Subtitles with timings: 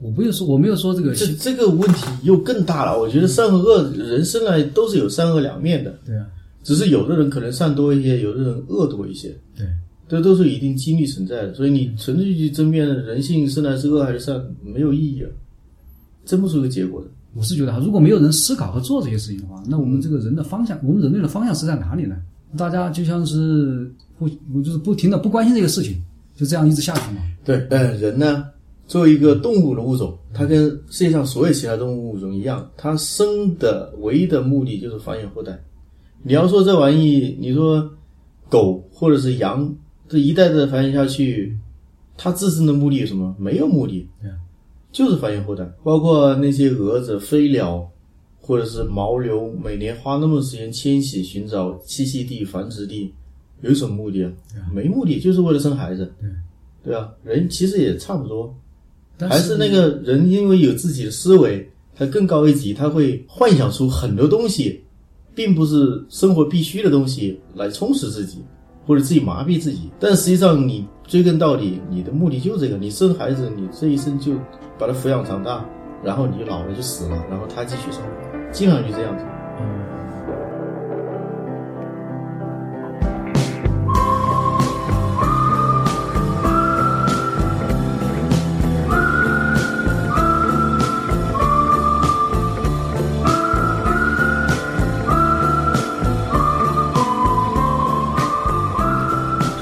[0.00, 2.98] 我不有说，我没有说这个，这这个问题又更大了。
[2.98, 6.26] 我觉得善和恶，人生来都是有善恶两面的，对啊，
[6.62, 9.66] 只是有的人可能善多一些，有的人恶多一些，对，
[10.08, 11.54] 这都是有一定几率存在的。
[11.54, 15.30] 所以你纯粹去争辩人性生来是恶还是善，没有意义啊，
[16.24, 17.08] 争不出个结果的。
[17.34, 22.16] 我是觉得哈，如果没有人思考和做这些事情的话，那我们这个人的方向，我们人类的方向是在哪里呢？
[22.56, 26.02] 大家就像是不，我就是不停的不关心这个事情，
[26.34, 27.20] 就这样一直下去嘛。
[27.44, 28.46] 对，呃，人呢，
[28.86, 35.58] 作为一个动物的物种，它跟世界上所有其他动物物种一样，它生的唯一的目的就是繁衍后代。
[36.22, 37.88] 你要说这玩意，你说
[38.48, 39.74] 狗或者是羊，
[40.08, 41.56] 这一代代繁衍下去，
[42.16, 43.34] 它自身的目的有什么？
[43.38, 44.08] 没有目的，
[44.92, 45.68] 就是繁衍后代。
[45.82, 47.88] 包括那些蛾子、飞鸟，
[48.40, 53.12] 或者是牦牛，每年花那么多时间迁徙，寻找栖息地、繁殖地，
[53.62, 54.32] 有什么目的啊？
[54.72, 56.12] 没目的，就是为了生孩子。
[56.20, 56.30] 对
[56.92, 58.54] 对啊，人其实也差不多，
[59.18, 64.84] 但还是那个人，因为有自己的思维，他更高一级，他会幻想出很多东西，
[65.34, 68.44] 并不是生活必须的东西来充实自己，
[68.86, 69.90] 或者自己麻痹自己。
[69.98, 74.32] 但实际上，你追根到底，你的目的就这个：你生孩子，你这一生就
[74.78, 75.64] 把他抚养长大，
[76.04, 79.24] 然后你老了就死了，然后他继续生活，基本上就这样子。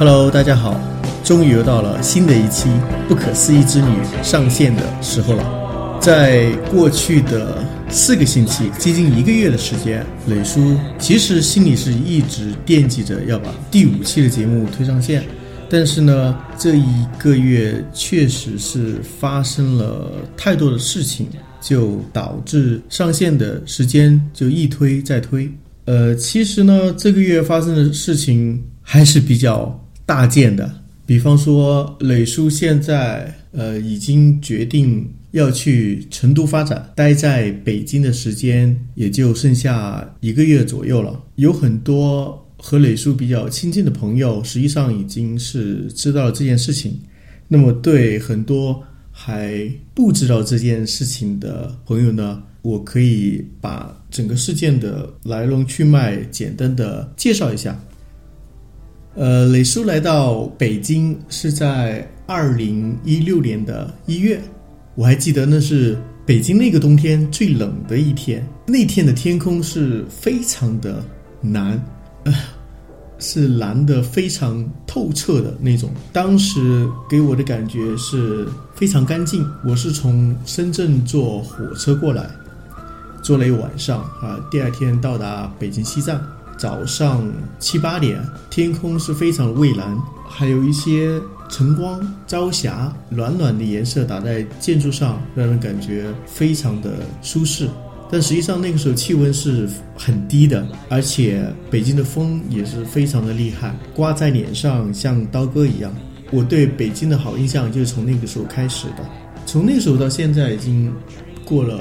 [0.06, 0.78] Hello，大家好，
[1.24, 2.68] 终于又到了新的一期
[3.08, 3.86] 《不可思议之旅》
[4.22, 5.98] 上线的时候了。
[5.98, 15.24] 在过去的四个星期，接近一个月的时间，磊叔其实心里是一直惦记着要把第五期的节目推上线，
[15.70, 21.28] 但是呢，这一个月确实是发生了太多的事情，
[21.62, 25.50] 就导致上线的时间就一推再推。
[25.86, 30.70] 呃，其实呢，这个月发生的事情还是比较大件的，
[31.06, 41.18] 比方说，磊叔现在呃已经决定要去成都发展，待在北京的时间也就剩下一个月左右了。
[41.36, 47.00] 有很多和磊叔比较亲近的朋友，实际上已经是知道了这件事情。
[47.48, 57.78] 那么，对很多还不知道这件事情的朋友呢，我可以把整个事件的来龙去脉简单的介绍一下。
[59.16, 64.40] 呃，磊叔来到北京是在二零一六年的一月，
[64.96, 71.00] 我还记得那是北京那个冬天最冷的一天，那天的天空是非常的
[71.42, 71.80] 蓝，
[72.24, 72.34] 呃，
[73.20, 75.90] 是蓝的非常透彻的那种。
[76.12, 79.48] 当时给我的感觉是非常干净。
[79.64, 82.28] 我是从深圳坐火车过来，
[83.22, 86.20] 坐了一晚上啊，第二天到达北京西站。
[86.56, 88.20] 早上七八点，
[88.50, 89.96] 天空是非常蔚蓝，
[90.28, 96.90] 还有一些晨光、朝霞，暖暖的颜色打在建筑上，让人感觉非常的
[97.22, 97.68] 舒适。
[98.10, 105.92] 但实际上那个时候气温是很低的，而且北京的风也是非常的厉害，刮在脸上像刀割一样。
[106.30, 109.04] 我对北京的好印象就是从那个时候开始的，
[109.46, 110.92] 从那时候到现在已经
[111.44, 111.80] 过了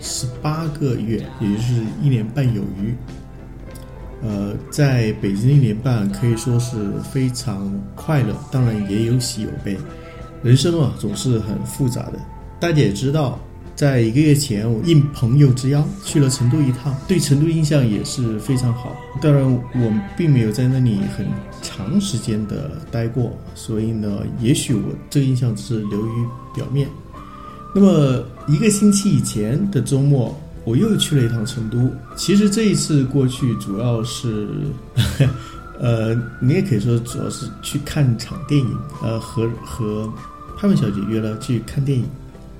[0.00, 2.94] 十八个月，也就是一年半有余。
[4.20, 9.78] 呃，在北京一年半可以说是非常快乐，当然也有喜有悲。
[10.42, 12.18] 人生啊，总是很复杂的。
[12.58, 13.38] 大家也知道，
[13.76, 18.96] 在一个月前，我应朋友之邀去了成都一趟，对成都印象也是非常好。
[19.22, 21.24] 当然，我并没有在那里很
[21.62, 26.88] 长时间的待过，所以呢，也许我这个印象只是流于表面。
[27.72, 30.36] 那么一个星期以前的周末。
[30.68, 31.90] 我又去了一趟成都。
[32.14, 34.46] 其实这一次过去主要是，
[35.80, 40.12] 呃，你也可以说主要是去看场电影，呃，和和
[40.58, 42.04] 潘文小姐约了去看电影。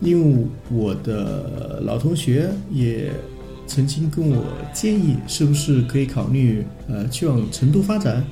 [0.01, 3.13] 因为我的老同学也
[3.67, 8.25] 曾经跟我建议，是不是可以考虑呃去往成都发展。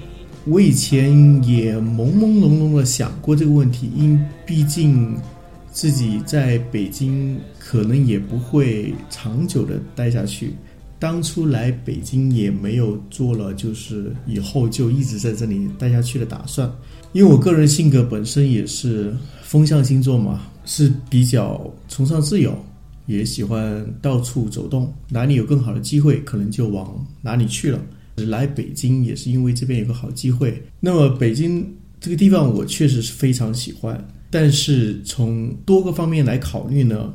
[0.47, 1.13] 我以前
[1.45, 5.17] 也朦朦胧胧的想过这个问题，因毕竟。
[5.77, 10.55] 自己在北京可能也不会长久的待下去，
[10.99, 16.67] 当初来北京也没有做了就是以后就一直在这里待下去的打算，
[17.13, 22.59] 因为我个人性格本身也是风象星座嘛，是比较崇尚自由，
[23.05, 27.79] 也喜欢到处走动，哪里有更好的机会，可能就往哪里去了。
[28.15, 30.63] 来北京也是因为这边有个好机会。
[30.81, 31.71] 那么北京
[32.01, 34.03] 这个地方我确实是非常喜欢。
[34.31, 37.15] 但是从多个方面来考虑呢，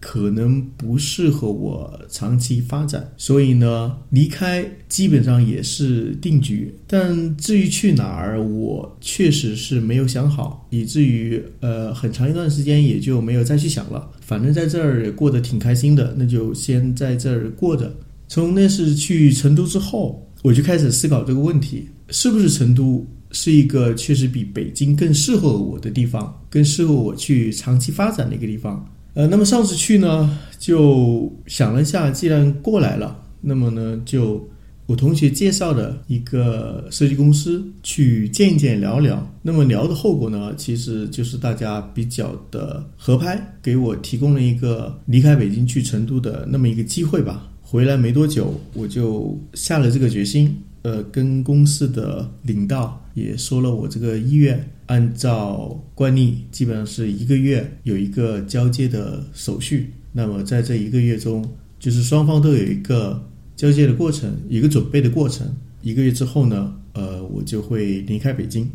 [0.00, 6.74] 可能不适合我长期发展，所以呢，离开基本上也是定局。
[6.86, 14.10] 但至于去哪儿，我确实是没有想好，以至于呃很长一段时间也就没有再去想了。
[14.20, 17.92] 反正在这儿也过得挺开心的，那就先在这儿过着。
[18.28, 28.86] 从那次去成都之后，我就开始思考这个问题：是不是成都是一个确实比北京更适合我的地方，更适合我去长期发展的一个地方？
[29.14, 34.48] 呃，那么上次去呢，就想了一下，既然过来了，那么呢，就
[34.86, 39.26] 我同学介绍的一个设计公司去见一见、聊聊。
[39.42, 47.46] 那么聊的后果呢，其实就是大家比较的合拍，给我提供了一个离开北京去成都的那么一个机会吧。
[47.60, 50.56] 回来没多久，我就下了这个决心。
[50.82, 59.92] 呃，跟公司的领导也说了我这个医院，按照惯例，基本上是一个月有一个交接的手续。
[60.12, 61.44] 那么在这一个月中，
[61.78, 63.22] 就是双方都有一个
[63.56, 65.46] 交接的过程，一个准备的过程。
[65.82, 68.68] 一个月之后呢，呃，我就会离开北京。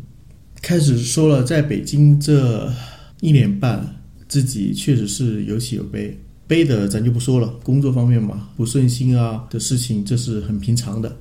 [0.62, 2.72] 开始说了，在北京这
[3.20, 3.86] 一年半，
[4.26, 6.16] 自己确实是有喜有悲。
[6.46, 11.14] 悲的咱就不说了，工作方面嘛，不顺心啊的事情，这是很平常的。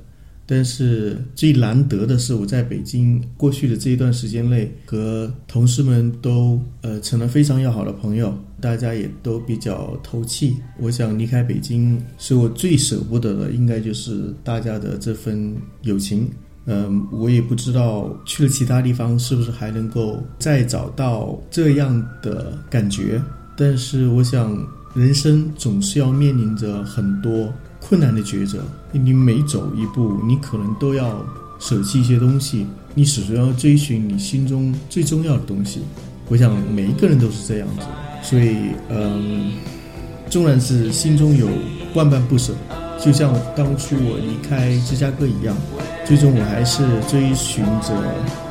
[0.46, 10.58] 但是最难得的是，我在北京过去的这一段时间内，和同事们都呃成了非常要好的朋友，大家也都比较投契。
[10.78, 16.30] 我想离开北京，是我最舍不得的，应该就是大家的这份友情。
[16.66, 23.22] 嗯，我也不知道去了其他地方是不是还能够再找到这样的感觉。
[23.56, 24.58] 但是我想，
[24.94, 27.52] 人生总是要面临着很多。
[27.86, 31.24] 困难的抉择，你每走一步，你可能都要
[31.60, 32.66] 舍弃一些东西，
[32.96, 35.82] 你始终要追寻你心中最重要的东西。
[36.30, 37.86] 我想每一个人都是这样子，
[38.24, 38.56] 所以，
[38.90, 39.52] 嗯，
[40.30, 41.48] 纵然是心中有
[41.94, 42.54] 万般不舍，
[43.04, 45.56] 就像当初我离开芝加哥一样，
[46.06, 47.94] 最终我还是追寻着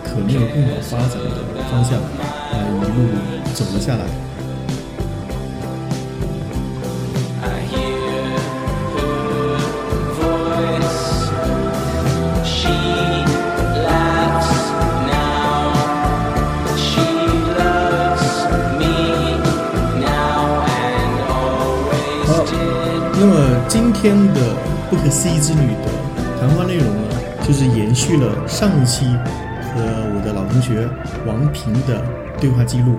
[0.05, 3.08] 可能有更好发展的方向，啊，一路
[3.55, 4.22] 走了下来。
[24.02, 24.56] 天的
[24.90, 27.02] 不可思议之旅的谈话内容呢，
[27.46, 29.81] 就是延续了上一期和
[30.16, 30.88] 我的老同学
[31.25, 32.04] 王平的
[32.40, 32.96] 对话记录。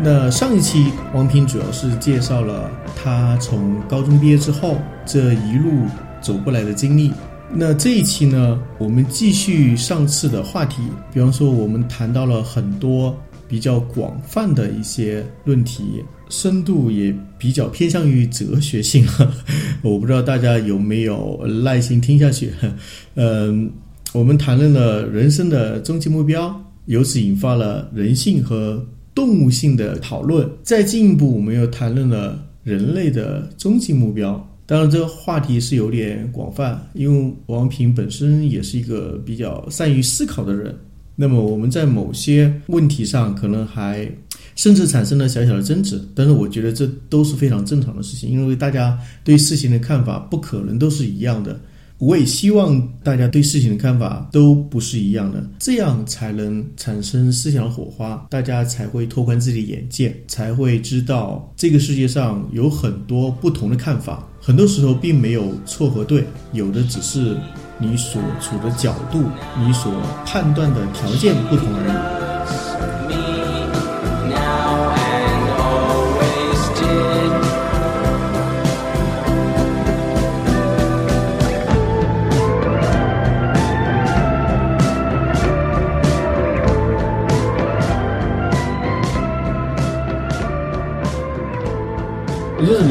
[0.00, 5.86] 那上一期王平主要是介绍了他从高中毕业之后这一路
[6.20, 7.12] 走过来的经历。
[7.50, 10.82] 那这一期呢，我们继续上次的话题，
[11.12, 13.12] 比方说我们谈到了很多
[13.48, 16.04] 比较广泛的一些论题。
[16.30, 19.06] 深度也比较偏向于哲学性，
[19.82, 22.50] 我不知道大家有没有耐心听下去。
[23.14, 23.70] 嗯，
[24.12, 28.84] 我们谈论了人生的终极目标，由此引发了人性和
[29.14, 30.48] 动物性的讨论。
[30.62, 34.44] 再进一步，我们又谈论了人类的终极目标。
[34.66, 40.74] 当然，这个话题是有点广泛，因为王平本身也是一个比较善于思考的人。
[41.16, 44.10] 那么我们在某些问题上可能还。
[44.54, 51.58] 甚至产生了小小的争执，但是我觉得这都是非常正常的事情，因为大家对事情的看法不可能都是一样的。
[51.98, 64.28] 我也希望大家对事情的看法都不是一样的，这样才能产生思想的火花，大家才会拓宽自己的眼界，才会知道这个世界上有很多不同的看法。
[64.40, 67.36] 很多时候并没有错和对，有的只是
[67.78, 69.22] 你所处的角度、
[69.64, 69.94] 你所
[70.26, 73.23] 判断的条件不同而已。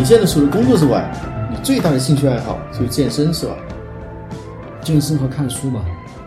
[0.03, 1.09] 你现在除了工作之外，
[1.49, 3.55] 你最大的兴趣爱好就是健身，是吧？
[4.81, 5.79] 健身和看书吧。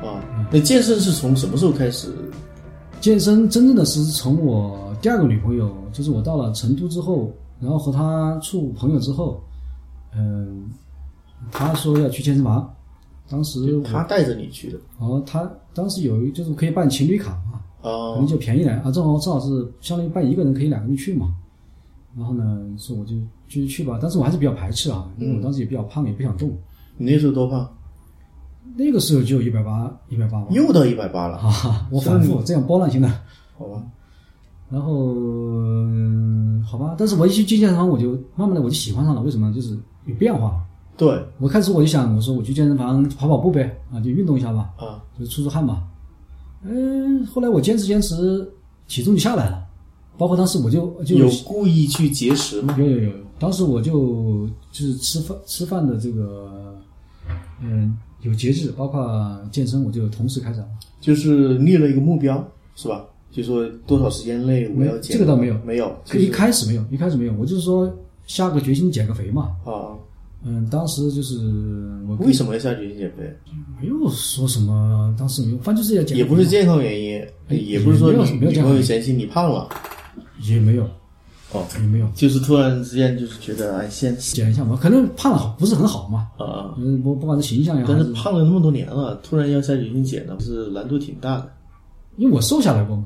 [0.03, 0.17] 啊，
[0.51, 2.11] 那健身是从什么时候开始？
[3.03, 7.31] 健身真正的是从我第二个女朋友，就是我到了成都之后，
[7.61, 9.45] 然后和她处朋友之后，
[10.17, 10.71] 嗯，
[11.53, 12.75] 她说要去健身房，
[13.29, 14.79] 当时她带着你去的。
[14.99, 21.27] 哦，她当时有一就是可以办情侣卡嘛，哦，可能就便宜点啊，正好正好是相当于办一个人可以两个人去嘛。
[22.17, 23.15] 然后呢，说我就
[23.47, 26.49] 继续去吧，但是我还是比较排斥啊，因为我当时也比较胖，也不想动。
[26.97, 27.69] 你那时候多胖？
[28.75, 30.49] 那个时候就一百八，一百八吧。
[30.51, 31.87] 又到一百八了啊！
[31.91, 33.09] 我反复这样波浪型的。
[33.57, 33.83] 好吧。
[34.69, 39.53] 然后、嗯好吧，但是我一去进健身房，我就慢慢的我就喜欢上了，为什么？
[39.53, 40.61] 就是有变化。
[40.97, 45.85] 对我开始我就想，我说我去健身房跑跑步呗，啊，就运动一下吧，啊，就出出汗嘛。
[46.63, 48.51] 嗯，后来我坚持坚持，
[48.89, 49.66] 体重就下来了。
[50.19, 52.75] 包括当时我就就有故意去节食吗？
[52.79, 56.75] 有有有，当时我就就是吃饭吃饭的这个，
[57.63, 60.69] 嗯，有节制，包括健身，我就同时开展了。
[61.01, 62.43] 就是立了一个目标，
[62.75, 63.05] 是吧？
[63.31, 67.93] 就说多少时间内我要减，这个倒没有没有，就是开始没有，一开始没有，我就是说
[68.27, 69.55] 下个决心减个肥嘛。
[69.65, 69.93] 啊，
[70.43, 71.37] 嗯，当时就是
[72.09, 73.31] 我为什么要下决心减肥？
[73.81, 79.69] 没有说什么，当时没有，反正就是要减，也不是健康原因，也不是说没有你女朋友嫌弃你胖了，
[80.43, 80.85] 也没有，
[81.53, 82.09] 哦，也没有。
[82.15, 86.29] 就是突然之间就是觉得哎，先减一下嘛，可能胖了好不是很好嘛。
[86.39, 91.51] 啊，嗯，不不管是形象也好，但是胖了那么多年了，突然要下决心减呢，是难度挺大的。
[92.17, 93.05] 因为我瘦下来过嘛。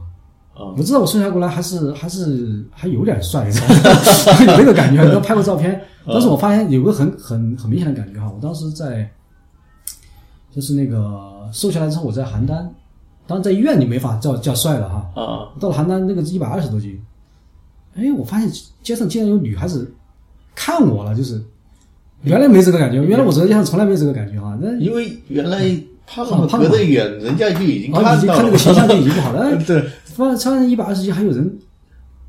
[0.55, 0.75] 啊。
[0.77, 3.49] 我知道我瘦下过来还是还是还有点帅，
[4.47, 5.05] 有那个感觉。
[5.13, 9.11] 都拍过照片，但是我发现有个很很很明显的感觉哈，我当时在
[10.53, 12.49] 就是那个瘦下来之后，我在邯郸，
[13.27, 15.11] 当然在医院里没法叫叫帅了哈。
[15.15, 17.01] 啊，到了邯郸那个一百二十多斤，
[17.95, 18.51] 哎，我发现
[18.83, 19.93] 街上竟然有女孩子
[20.55, 21.43] 看我了，就是
[22.23, 24.59] 原来没这个感觉，原来我走在街上从来没有这个感觉哈。
[24.61, 25.61] 那因为原来
[26.07, 29.43] 胖胖隔得远，人家就已经啊，看到了，已经看那个形象就已经不好了。
[29.43, 31.59] 哎 对发穿一百二十斤还有人，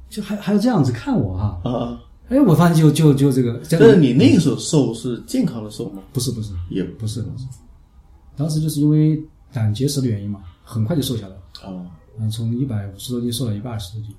[0.09, 1.59] 就还还要这样子看我哈。
[1.63, 1.99] 啊。
[2.29, 6.01] 哎，我发现就就就这个，但是你那个时候瘦是健康的瘦吗？
[6.13, 7.43] 不是不是也不是不是，
[8.37, 11.85] 当时就是因为胆结石的原因嘛，很快就瘦下来了，哦，
[12.17, 14.15] 嗯，从一百五十多斤瘦到一百二十多斤，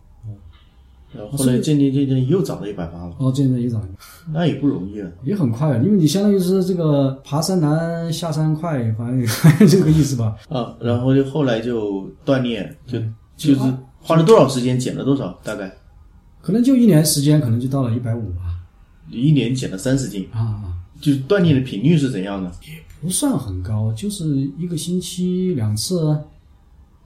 [1.14, 3.88] 然后后来渐渐渐渐又长到一百八了，哦，渐渐又长了，
[4.32, 5.08] 那也不容易啊。
[5.22, 10.34] 也很快，因为你相当于是这个爬山难下山快，反正这个意思吧。
[10.48, 12.98] 啊，然后就后来就锻炼，就
[13.36, 13.60] 就是
[14.00, 15.38] 花了多少时间减了多少？
[15.44, 15.70] 大概
[16.40, 18.42] 可能就一年时间，可能就到了一百五吧。
[19.10, 20.64] 一年减了三十斤，啊啊，
[21.00, 22.50] 就是锻炼的频率是怎样的？
[23.02, 24.24] 不算很高，就是
[24.56, 26.16] 一个星期两次，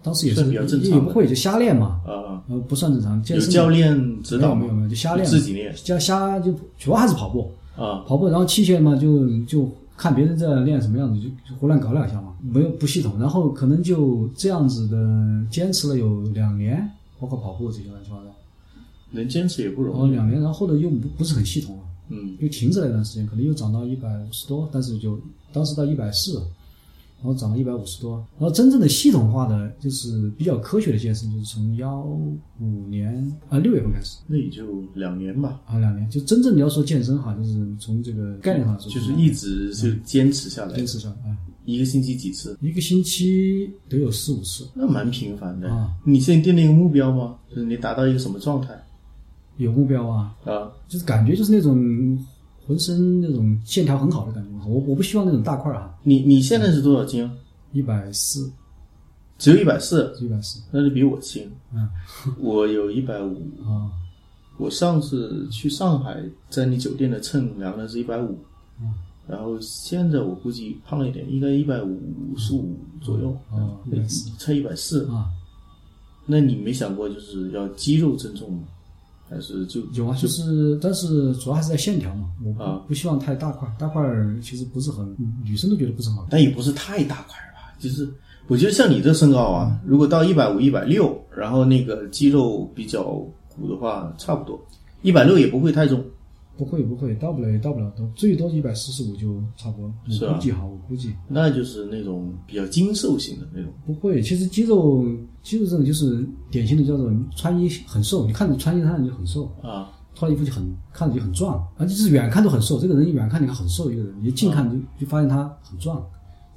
[0.03, 3.21] 当时也是比较正常也不会就瞎练嘛，啊，呃，不算正常。
[3.23, 4.55] 健身有教练指导？
[4.55, 5.27] 没有没有就瞎练。
[5.27, 5.75] 自己练。
[5.77, 8.05] 瞎瞎就主要还是跑步，啊。
[8.07, 14.97] 跑步，然后器械嘛就就看别人在练什么样子，就就胡乱搞两下嘛，没有不系统，然后可能就这样子的
[15.51, 16.89] 坚持了有两年，
[17.19, 18.25] 包括跑步这些乱七八糟，
[19.11, 20.13] 能坚持也不容易。
[20.13, 21.83] 两年，然后后来又不不是很系统了。
[22.09, 25.19] 嗯，又停止了一段时间，可能又涨到一百五十多，但是就
[25.53, 26.41] 当时到一百四，
[27.19, 33.15] 然后涨了一百五十多，然后真正的系统化的就是比较科学的健身，就是从幺五年
[33.49, 34.19] 啊六月份开始。
[34.27, 45.69] 那也就两年吧，啊两年，就真正你要说健身哈，就是从这个概念上说，就是一直就坚持下来坚，持下来，啊，一个星期几次，一个星期得有四五次，那蛮频繁的。
[45.69, 45.91] 啊。
[46.05, 47.37] 你现在定了一个目标吗？
[47.49, 48.79] 就是你达到一个什么状态？
[49.57, 50.71] 有目标啊，啊？
[50.87, 52.19] 就是感觉就是那种
[52.67, 57.31] 浑身那种线条很好的感觉，我我不希望那种大块儿啊，你你现在是多少斤啊？
[57.73, 58.51] 一百四，
[59.39, 61.51] 只有一百四，一百四，那就比我轻。
[61.73, 61.89] 嗯
[62.39, 63.37] 我有一百五。
[63.63, 63.91] 啊，
[64.59, 68.37] 我上次去上海，在你酒店的秤量的是一百五，
[68.81, 68.95] 嗯
[69.29, 71.99] 然后现在我估计胖了一点，应该一百五
[72.37, 75.07] 十五左右，哦那140才一百四。
[75.07, 75.27] 啊。
[76.25, 78.61] 那你没想过就是要肌肉增重吗？
[79.29, 86.31] 还是就有啊，就是，但是主要还是在线条嘛，我不、啊不希望太大块，大块儿其实不是很，女生都觉得不是很好看。
[86.31, 87.75] 但也不是太大块吧？
[87.79, 88.09] 就是
[88.47, 93.03] 我觉得像你这身高啊，如果到一百五、一百六，然后那个肌肉比较
[93.57, 94.59] 鼓的话，差不多
[95.03, 96.03] 一百六也不会太重。
[96.57, 103.73] 不会不会，到不了也到不了多，最多一百四十五就差不多我估计哈，我估计那就是那种比较精瘦型的那种。
[103.85, 104.23] 不会。
[104.23, 105.05] 其实肌肉
[105.43, 112.81] 肌肉这种就是典型的叫做穿衣很瘦，你看着穿衣上就很瘦，啊，脱了衣服就很看着就很壮，而且就是远看都很瘦。
[112.81, 116.05] 这个人远看你看很瘦一个人，你近看就就发现他很壮，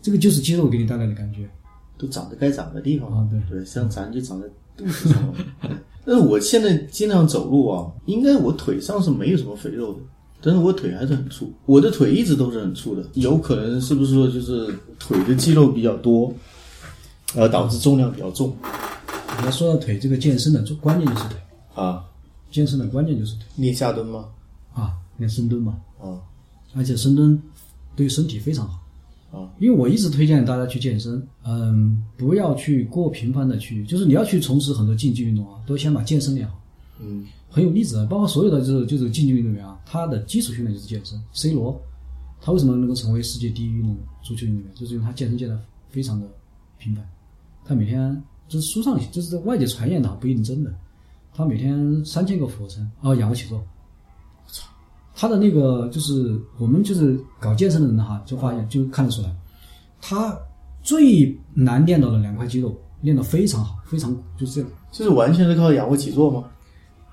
[0.01, 1.49] 这个就是肌肉给你带来的感觉。
[1.97, 5.33] 都长在该长的地方啊对对，像咱就长在肚子上
[6.05, 9.99] 但是我现在经常走路啊，应该我腿上是没有什么肥肉的，
[10.41, 16.33] 但是我腿还是很粗，我的腿一直都是很粗的，有可能是不是说就是腿的肌肉比较多，
[17.35, 18.55] 呃，导致重量比较重
[19.39, 21.37] 你要说到腿，这个健身的关键就是腿，
[21.75, 22.03] 啊？
[22.51, 24.25] 健身的关键就是腿练下蹲吗？
[24.73, 25.77] 啊，练深蹲嘛。
[26.01, 26.17] 啊
[26.75, 27.41] 而且深蹲
[27.95, 28.79] 对身体非常好。
[29.31, 36.59] 啊因为我一直推荐大家去健身，嗯，不要去过频繁的去，就是你要去从事很多竞技运动啊，都先把健身练好。
[37.01, 41.19] 嗯很有例子啊，包括所有的就是就是竞技运动员啊，他的基础训练就是健身。
[41.33, 41.81] C 罗，
[42.39, 45.59] 他为什么能够成为世界第一运动足球运动员，就是因为他健身健的
[45.89, 46.27] 非常的
[46.77, 47.03] 频繁。
[47.65, 50.71] 他每天就是书上就是在外界传言的，不一定真的。
[51.33, 53.63] 他每天三千个俯卧撑，啊，仰卧起坐。
[55.19, 59.35] 他的那个就是我们就是搞健身的人哈，就发现就看得出来，
[59.99, 60.33] 他
[60.81, 66.45] 最难练到的两块肌肉练得非常好，非常就是这样，就是完全是靠仰卧起坐吗？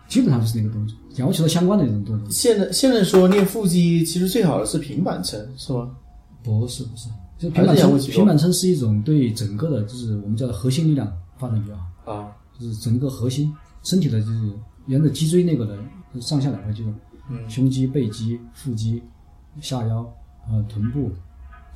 [0.07, 2.31] 基本上就是那个动作，仰卧起坐相关的那种动作。
[2.31, 5.91] 现在现在说练腹肌，其实最好的是平板撑，是吗？
[6.45, 7.09] 不是不是，
[7.41, 14.53] 就还平板撑，平板撑是一种对整个的，就是我们叫核心力量发展比较好，啊，就是整个核心身体的，就是
[14.87, 15.77] 沿着脊椎那个的
[16.21, 16.93] 上下两块肌肉，
[17.29, 17.51] 嗯。
[17.51, 19.03] 胸肌、背肌、腹肌、
[19.61, 20.07] 下腰、
[20.49, 21.11] 呃臀部，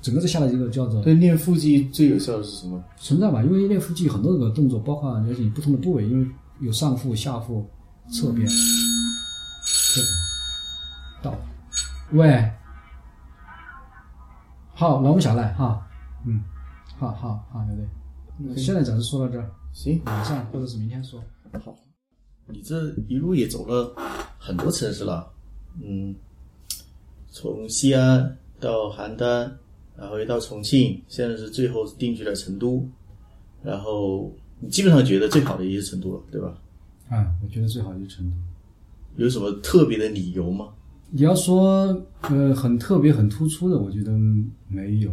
[0.00, 2.82] 整个这下来一个叫做对，练腹肌最有效的是什么？
[2.96, 6.28] 存在吧，因为练腹肌有很多个动作，包括而且你不同的部位，因为
[6.60, 7.68] 有上腹、下腹、
[8.08, 10.10] 侧边，这种
[11.22, 11.34] 到，
[12.12, 12.50] 喂，
[14.74, 15.86] 好，那我们下来哈，
[16.24, 16.42] 嗯，
[16.98, 17.88] 好好好，对不对？
[18.38, 21.22] 那现在暂时说到这儿，行，晚上或者是明天说。
[21.62, 21.74] 好，
[22.46, 23.94] 你这一路也走了
[24.38, 25.30] 很多城市了，
[25.82, 26.14] 嗯，
[27.30, 29.50] 从西安到邯郸，
[29.96, 32.86] 然后又到重庆，现在是最后定居在成都，
[33.62, 36.58] 然后你基本上觉得最好的也是成都了，对吧？
[37.08, 38.36] 啊，我觉得最好就是成都。
[39.16, 40.68] 有什么特别的理由吗？
[41.10, 44.12] 你要说呃很特别很突出的，我觉得
[44.68, 45.10] 没有，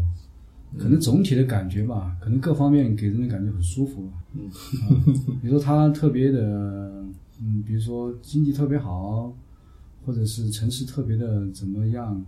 [0.77, 4.13] 可能总体的感觉吧，可能各方面给人的感觉很舒服吧。
[4.33, 4.49] 嗯，
[5.41, 6.39] 比如说它特别的，
[7.41, 9.33] 嗯，比如说经济特别好，
[10.07, 12.25] 或者是城市特别的怎么样，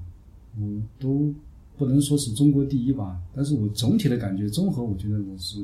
[0.60, 0.66] 我
[1.00, 1.34] 都
[1.78, 5.58] 不能说是中国第一吧，但是我总体的感觉综合，我觉得我是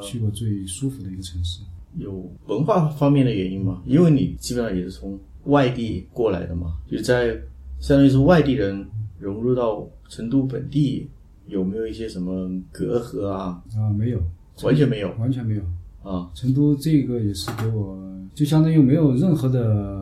[0.00, 1.60] 去过最舒服的一个城市。
[1.98, 3.82] 有文化方面的原因吗？
[3.84, 7.38] 因为你基本上也是从外地过来的嘛，就在
[7.80, 8.82] 相当于是外地人
[9.18, 11.06] 融入到成都本地，
[11.48, 13.62] 有没有一些什么隔阂啊？
[13.76, 14.18] 啊，没有，
[14.62, 15.62] 完全没有完全没有。
[16.02, 17.96] 啊，成都这个也是给我，
[18.34, 20.01] 就相当于没有任何的，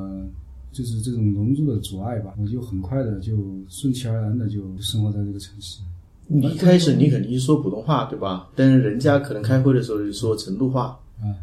[0.73, 3.37] 就是这种融入的阻碍吧，我就很快的就
[3.69, 5.81] 顺其而然的就生活在这个城市。
[6.27, 8.49] 你一开始你肯定是说普通话对吧？
[8.55, 11.35] 但是人家可能开会的时候就说成都话，啊，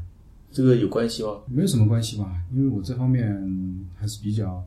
[0.52, 1.32] 这个有关系吗？
[1.48, 4.64] 没有什么关系吧，因为我这方面还是比较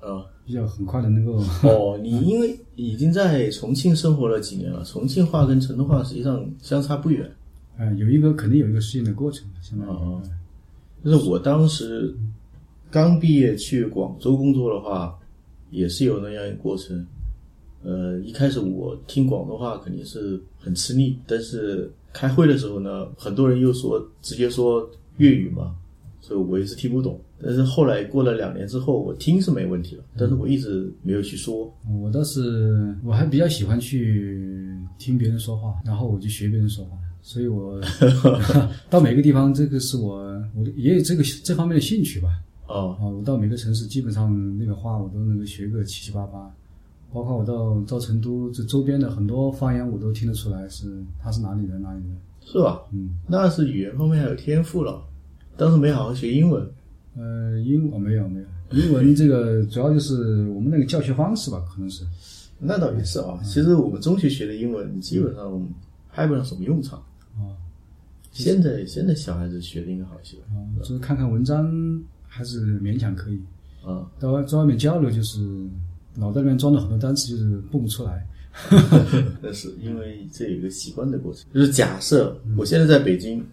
[0.00, 7.30] 啊，比较很快的能够，哦，你因为已经在重庆生活了几年了，重庆话跟成都话实际上相差不远。
[7.76, 9.90] 嗯，有一个肯定有一个适应的过程，相当于。
[9.90, 10.22] 哦
[11.04, 12.12] 就是我当时
[12.90, 15.18] 刚毕业去广州工作的话，
[15.70, 17.06] 也是有那样一个过程。
[17.84, 25.76] 呃，一开始我听广东话肯定是很吃力，但是开会的时候呢，很多人又说直接说粤语嘛，
[26.20, 27.20] 所以我也是听不懂。
[27.40, 31.72] 但是后来过了两年之后，我听是没问题了，但是我一直没有去说。
[32.02, 37.80] 我倒是我还比较喜欢去听别人说话，然后我就学别人说话，所以我
[38.90, 40.16] 到每个地方，这个是我
[40.56, 42.28] 我也有这个这方面的兴趣吧。
[42.68, 46.54] 哦，啊，我到每个城市，基本上那个话我都能够学个七七八八，
[47.12, 52.16] 包括我到到成都这周边的很多方言，我都听得出来是他是哪里人哪里人。
[52.50, 52.80] 是吧？
[52.92, 55.02] 嗯，那是语言方面还有天赋了，
[55.56, 56.66] 当时没好好学英文。
[57.14, 58.46] 呃，英文没有没有，
[58.78, 62.04] 英文这个主要就是我们那个教学方式吧，可能是。
[62.58, 65.68] 那倒也是啊，其实我们中学学的英文基本上
[66.10, 66.98] 派不上什么用场。
[67.36, 67.52] 啊
[68.32, 71.70] 现在现在小孩子学的应该好一些啊，就是看看文章
[72.28, 73.40] 还是勉强可以。
[73.84, 74.06] 啊。
[74.20, 75.40] 到外在外面交流，就是
[76.14, 78.24] 脑袋里面装了很多单词，就是蹦不出来。
[79.42, 83.44] 但是因为这有一个习惯的过程，就是假设我现在在北京，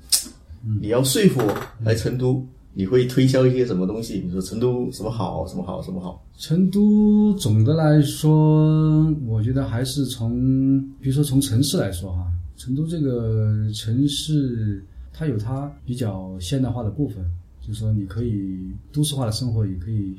[0.82, 4.24] 你要说服我来成都，你会推销一些什么东西？
[4.26, 6.26] 你说成都什么好，什么好，什么好？
[6.38, 12.26] 成都总的来说，我觉得还是从，比如说从城市来说哈，
[12.58, 14.84] 成都这个城市
[15.14, 17.24] 它有它比较现代化的部分，
[17.66, 20.16] 就是说你可以都市化的生活也可以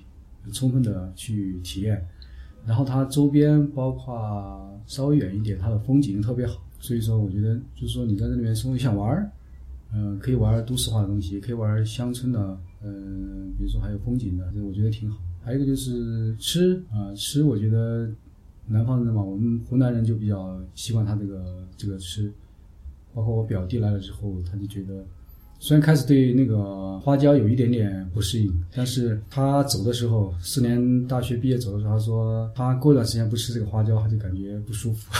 [0.53, 2.05] 充分的去体验，
[2.67, 9.31] 然后它周边包括稍微远一点，它的风景特别好，所以说我觉得就是说你在这里面生活想玩儿，
[9.95, 15.19] 嗯、可以玩都市化的东西，也可以玩乡村的，嗯、比如说还有风景的，这我觉得挺好。
[15.45, 18.11] 还有一个就是吃啊、吃我觉得
[18.67, 22.33] 南方人嘛，我们湖南人就比较习惯他这个这个吃，
[23.15, 25.07] 包括我表弟来了之后，他就觉得。
[25.59, 35.11] 虽然开始对那个花椒有一点点不适应，但是他走的时候，四年大学毕业走的时候，他说他过一段时间不吃这个花椒，他就感觉不舒服。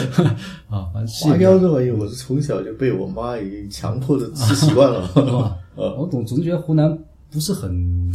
[0.68, 5.08] 啊，反正花椒这玩意，我是从小就被我妈已经强迫的吃习惯了。
[5.76, 6.98] 我总总觉得湖南
[7.30, 8.10] 不是很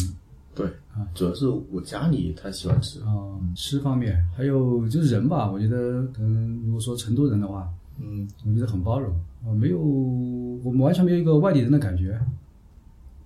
[0.55, 0.65] 对，
[1.13, 2.99] 主要是我家里他喜欢吃。
[3.01, 3.05] 啊、
[3.55, 7.69] 吃方面，还有就是人吧，我觉得可能如果说成都人的话，
[8.01, 9.13] 嗯，我觉得很包容
[9.45, 12.19] 啊、没有我们完全没有一个外地人的感觉。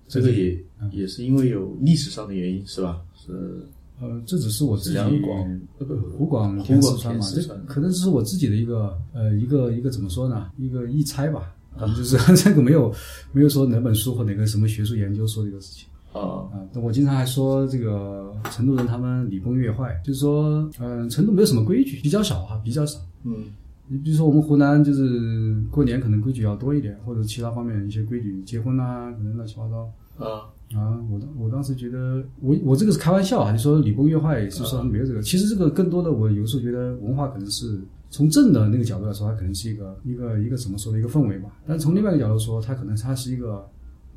[0.08, 0.56] 这个也
[0.92, 3.02] 也是因为有历史上的原因，是吧？
[3.16, 3.66] 是
[4.00, 12.94] 呃，这只是我自己两广呃不湖广湖广填四川嘛，这可能只是我自己的一个呃一个一个怎么说呢，一个臆猜吧，反正就是 这个没有
[13.32, 15.88] 没有说哪本书或哪个什么学术研究说这个事情。
[16.12, 16.20] 啊
[16.52, 23.00] 啊，我经常还说这个成都人他们礼崩乐坏，就是说，嗯、成都没有什么规矩，比较少哈，比较少。
[23.24, 23.44] 嗯
[23.88, 30.98] 你比如说我们湖南就是过年可能规矩要多一点，或者其他方面一些规矩，结婚啊，可能乱七八糟啊啊。
[31.10, 43.68] 我当我当时觉得，我我这个是开玩笑啊，就说礼崩乐坏是说没有这个，其实这个更多的我有时候觉得文化可能是从正的那个角度来说，它可能是一个一个一个怎么说的一个氛围吧，但从另外一个角度说，它可能它是一个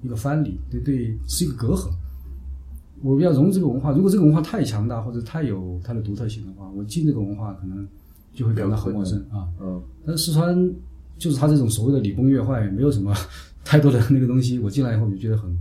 [0.01, 1.89] 一个藩篱，对对，是一个隔阂。
[3.01, 7.88] 我要融入这个文化，如果这个文化太强大或者太有它的独特性的话，我进这个文化可能
[8.34, 9.48] 就会感到很陌生啊。
[9.62, 10.56] 嗯但是四川
[11.18, 13.13] 就是它这种所谓的礼崩乐坏，没有什么
[13.63, 14.58] 太多的那个东西。
[14.60, 15.56] 我进来以后我就觉得很，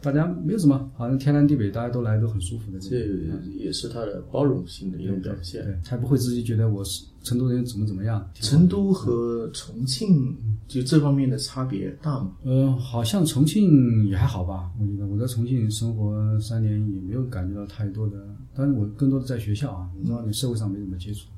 [0.00, 3.40] 大家没有什么，好像天南地北大家都来都很舒服的这种。
[3.56, 5.62] 也是它的包容性的一种表现。
[5.64, 8.28] 对，才不会自己觉得我是成都人怎么怎么样。
[8.34, 10.34] 成都和重庆
[10.66, 12.32] 就这方面的差别大吗？
[12.44, 18.16] 呃，好像重庆也还好吧，我觉得我在重庆生活三年也没有感觉到太多的，
[18.54, 21.28] 但是我更多的在学校啊，你知道，你社会上没怎么接触，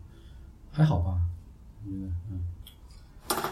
[0.70, 1.18] 还好吧，
[1.85, 2.40] 我觉得，嗯，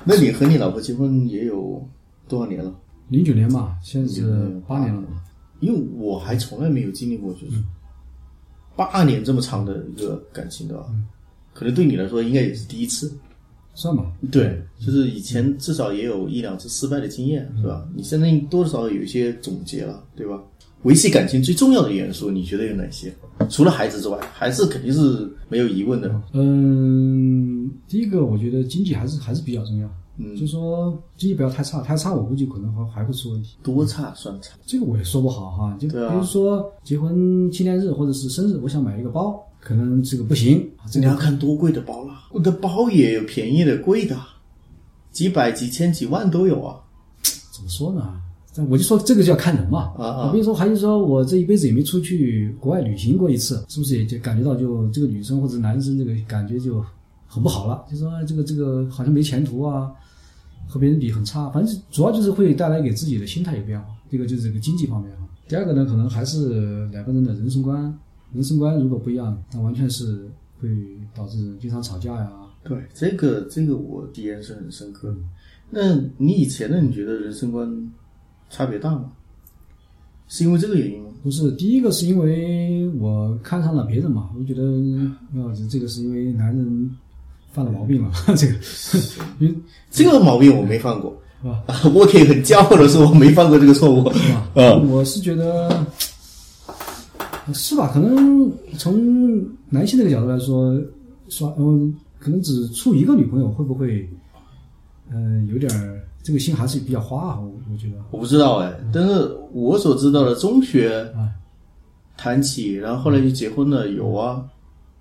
[0.04, 1.86] 那你和你老婆结婚也有
[2.26, 2.74] 多少年了？
[3.08, 5.02] 零九年吧，现在是八年了，
[5.60, 7.62] 因为我还从来没有经历过，就是
[8.76, 10.86] 八年这么长的一个感情的啊，
[11.52, 13.12] 可能对你来说应该也是第一次。
[13.74, 17.88] 算吧，对，就是以前至少也有一两次失败的经验，是吧？
[17.94, 20.42] 你现在多多少少有一些总结了，对吧？
[20.82, 23.14] 维系感情最重要的元素，你觉得有哪些？
[23.48, 26.10] 除了孩子之外，孩子肯定是没有疑问的。
[26.32, 33.56] 嗯，第一个我觉得经济还是还是比较重要，嗯就说经济不要太差，太差我估计可能还还会出问题。
[33.62, 42.14] 多差算差，这个我也说不好哈，就比如说结婚纪念日或者是生日，我想买一个包，可能这个不行，啊这个你要看多贵的包了。
[42.32, 44.16] 我的包也有便宜的、贵的，
[45.10, 46.76] 几百、几千、几万都有啊。
[47.52, 48.20] 怎么说呢？
[48.58, 49.92] 这我就说这个就要看人嘛。
[49.96, 56.84] 啊啊比如说，还是说我这一辈子也没出去国外旅行过一次，是不是也就感觉到就这个女生或者男生这个感觉就
[57.26, 57.84] 很不好了？
[57.90, 59.92] 就说哎这个这个好像没前途啊，
[60.66, 61.48] 和别人比很差。
[61.50, 63.86] 反正主要就是会带来给自己的心态有变化。
[64.10, 65.28] 这个就是这个经济方面哈。
[65.46, 67.96] 第二个呢，可能还是两个人的人生观，
[68.32, 70.28] 人生观如果不一样，那完全是
[70.60, 70.68] 会
[71.14, 72.32] 导致经常吵架呀。
[72.64, 75.16] 对，这个这个我体验是很深刻的。
[75.70, 76.80] 那你以前呢？
[76.80, 77.70] 你觉得人生观
[78.50, 79.12] 差别大吗？
[80.28, 81.08] 是因为这个原因吗？
[81.22, 84.62] 不是，第一个是因为我看上了别人嘛，我觉得，
[85.34, 86.90] 啊，这这个是因为男人
[87.50, 88.54] 犯了毛病了， 这个，
[89.40, 89.54] 因为
[89.90, 91.64] 这个毛病我没犯过，是吧？
[91.94, 94.12] 我可以很骄傲的说，我没犯过这个错误。
[94.54, 95.84] 嗯我是觉得
[97.54, 97.90] 是吧？
[97.92, 100.78] 可能从男性这个角度来说，
[101.28, 104.08] 说嗯，可能只处一个女朋友，会不会，
[105.10, 107.40] 嗯、有点儿这个心还是比较花啊？
[107.40, 111.32] 我我觉得我不知道哎，但是我所知道的中学啊，
[112.18, 114.44] 谈起，然后后来就结婚了，有啊。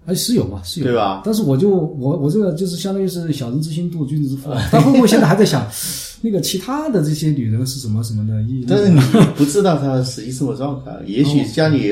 [0.06, 1.22] 哎，是有嘛，是有，对吧？
[1.26, 5.68] 但是我就我我这个就是相当于是小人之心度君子之腹但，会不会现在还在想
[6.24, 8.42] 那个其他的这些女人是什么什么的？
[8.44, 8.98] 一但是你
[9.36, 11.90] 不知道她的实际生活状况，也许家里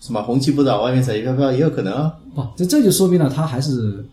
[0.00, 2.12] 什么红旗不倒，外面彩旗飘飘，也有可能啊。
[2.34, 4.04] 不，这这就说明了她还是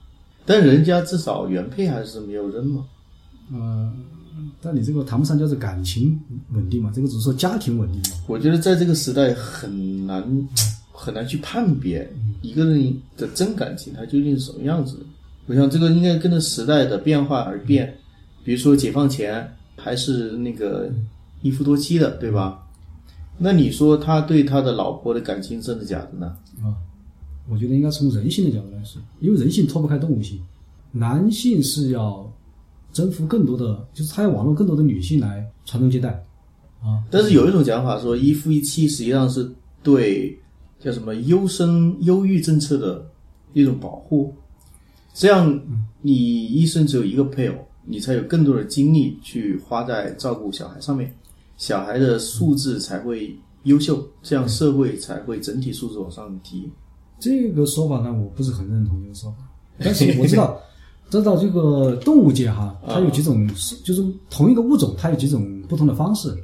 [0.45, 2.85] 但人家至少原配还是没有扔嘛。
[3.51, 3.91] 呃，
[4.61, 6.19] 但你这个谈不上叫做感情
[6.53, 8.17] 稳定嘛，这个只是说家庭稳定嘛。
[8.27, 10.23] 我觉得在这个时代很难
[10.91, 12.09] 很难去判别
[12.41, 15.03] 一个人的真感情他究竟是什么样子的。
[15.47, 17.95] 我想这个应该跟着时代的变化而变。
[18.43, 20.91] 比如说解放前还是那个
[21.41, 22.65] 一夫多妻的，对吧？
[23.37, 26.27] 那你说他对他的老婆的感情真的假的呢？
[26.61, 26.75] 啊，
[27.49, 30.39] 我觉得应该从人性的角度来说，因为人性脱不开动物性，
[30.91, 32.29] 男性是要
[32.91, 36.09] 征服更多的，就是他要网络更多的女性来传宗接代
[36.81, 37.03] 啊。
[37.11, 39.49] 但是有一种讲法说一夫一妻实际上是
[39.83, 40.37] 对
[40.79, 43.05] 叫什么优生优育政策的
[43.53, 44.33] 一种保护，
[45.13, 45.59] 这样
[46.01, 51.13] 你一生只有一个配偶，你才有更多的精力去花在照顾小孩上面，
[51.57, 56.69] 小孩的素质才会优秀，这样社会才会整体素质往上提。
[57.19, 59.37] 这个说法呢，我不是很认同这个说法，
[59.77, 60.57] 但是我知道，
[61.09, 63.47] 知道这个动物界哈，它有几种，
[63.83, 66.35] 就是同一个物种，它有几种不同的方式，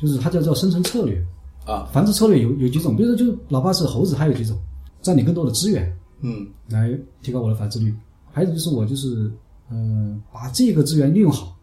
[0.00, 1.24] 就是它叫做生存策略。
[1.66, 4.58] 啊，繁殖策略有有几种，比如说就哪怕是猴子，它有几种，
[5.00, 6.46] 占领更多的资源嗯。
[6.68, 6.90] 来
[7.22, 7.94] 提高我的繁殖率，
[8.32, 9.30] 还有就是我就是
[9.70, 11.56] 嗯、呃把这个资源利用好，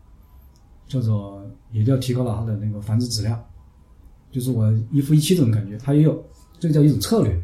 [0.87, 3.39] 叫做也叫提高了它的那个繁殖质量。
[4.31, 6.23] 就是我一夫一妻这种感觉，它也有，
[6.59, 7.39] 这个叫一种策略。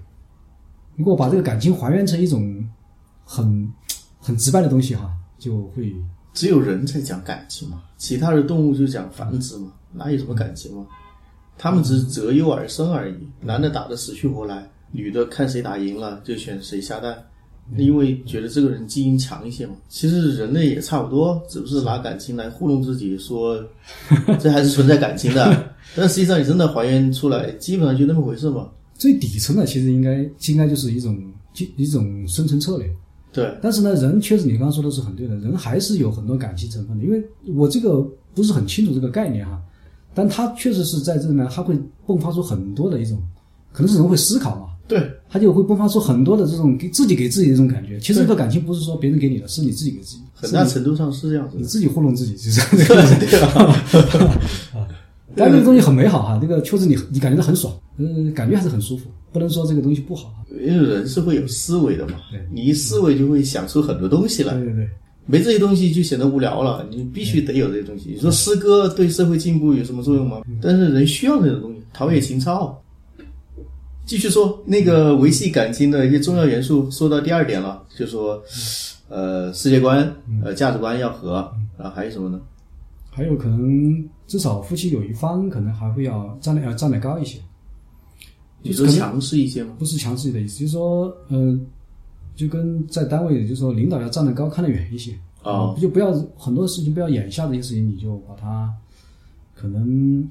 [0.95, 2.67] 如果把这个感情还原成一种
[3.23, 3.71] 很
[4.27, 5.09] 很直白的东西哈，
[5.39, 5.95] 就会
[6.33, 10.85] 只有人才讲感情嘛，其他的动物就讲繁殖嘛，哪有什么感情嘛？
[11.57, 17.17] 他们只是择优而生而已，男的打得死去活来，女的看谁打赢了就选谁下蛋，
[17.77, 19.75] 因为觉得这个人基因强一些嘛。
[19.87, 23.63] 其实人类也差不多，只不是拿感情来糊弄自己，说
[24.41, 28.69] 这还是存在感情的，但实际上你真的还原出来，基本上就那么回事嘛。
[28.93, 31.15] 最底层的其实应该应该就是一种
[31.55, 32.91] 一一种生存策略。
[33.31, 37.03] 对，但是呢，人确实你刚刚说的是很对的，人还是有很多感情成分的。
[37.03, 37.23] 因为
[37.55, 38.01] 我这个
[38.33, 39.61] 不是很清楚这个概念哈，
[40.13, 43.21] 但他确实是在这里面，他会迸发出很多的一种，
[43.71, 47.99] 可能是人会思考嘛，对，他就会迸发出很多的这种给自己给自己的这种感觉。
[47.99, 51.57] 其实这个感情不是说别人给你的，是你自己给自己，很大程度上是这样子。
[51.57, 53.03] 你自己糊弄自己，就是这个。
[53.27, 54.87] 对吧？
[55.35, 60.45] 但这个东西很美好哈，这个确实你你感觉到很爽，嗯，感觉还是很舒服，不能说这个东西不好哈。
[60.49, 64.89] 因为人是会有思维的嘛对，你一思维就会想出很多东西来对，对对，
[65.25, 66.87] 没这些东西就显得无聊了。
[66.89, 68.11] 你必须得有这些东西。
[68.11, 70.41] 你说诗歌对社会进步有什么作用吗？
[70.61, 72.81] 但是人需要这种东西，陶冶情操。
[74.05, 78.41] 继续说那个维系感情的一些重要元素，说到第二点了，就说，
[79.09, 80.09] 呃，世界观、
[80.41, 82.39] 呃，价值观要合，啊，还有什么呢？
[83.17, 87.39] 还有可能至少夫妻有一方可能还会要站得要站得高一些，
[88.61, 89.73] 你说强势一些吗？
[89.79, 91.65] 不是强势的意思，就是说，嗯、
[92.35, 98.71] 就跟在单位，就是说领导要站得高，看得远一些哦就不要很多事情不要眼下的一些事情，你就把它
[99.55, 100.23] 可能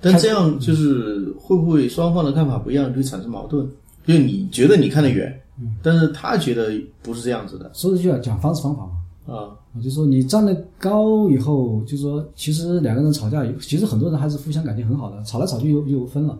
[0.00, 3.68] 但这样就是会不会双方的看法不一样，就会产生矛盾？
[4.06, 5.38] 就是你觉得你看得远，
[5.82, 8.92] 但是他觉得不是这样子的说的就要讲方式方法嘛。
[9.26, 9.34] 啊。
[9.34, 16.38] 啊，就是说你站得高以后，就是说其实两个人吵架，其实很多人还是互相感情很好的，吵来吵去又又分了。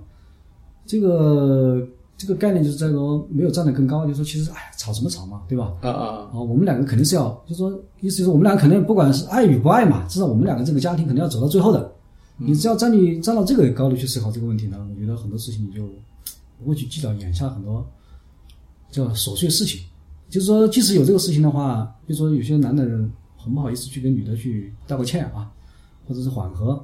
[0.85, 5.73] 这个这个概念就是在说没有站得更高，就是说其实哎呀吵什么吵嘛，对吧？
[5.81, 6.07] 啊啊！
[6.33, 11.93] 啊，我们两个肯定是要，就是说意思就是我们两个肯定不管是爱与不爱嘛，至少我们两个这个家庭肯定要走到最后的。
[12.37, 15.85] 你只要站你站到这个高度去思考这个问题呢，我觉得很多事情你就
[16.59, 17.87] 不会去计较眼下很多
[18.91, 19.81] 叫琐碎事情。
[20.33, 25.53] 就是说，即使有这个事情的话，就说有些男的人很不好意思去跟女的去道个歉啊，
[26.09, 26.83] 或者是缓和，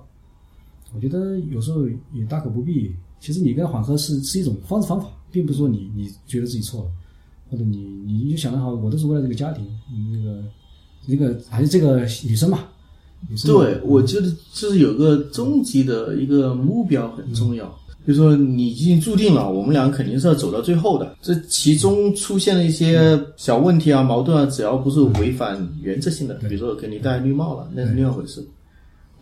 [0.94, 2.94] 我觉得有时候也大可不必。
[3.18, 6.90] 其实你跟他缓和是是一种方式方法，并不是说你你觉得自己错了，
[7.50, 10.44] 或者你你就想得好，我都是为了这个家庭，你那个
[11.06, 12.58] 那个还是这个女生嘛，
[13.30, 17.74] 女生对，我觉得就是有个终极的一个目标很重要。
[18.06, 21.16] 就是说，你已经注定了，我们俩肯定是要走到最后的。
[21.20, 28.42] 这其中出现了一些小问题啊、矛盾啊，只要不是违反原则性的，比如说给你戴绿帽了，那是另外一回事。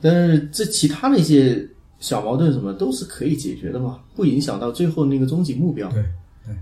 [0.00, 5.90] 但是这其他的一些小矛盾什么都是可以解决的嘛，不影响到最后那个终极目标。
[5.90, 6.04] 对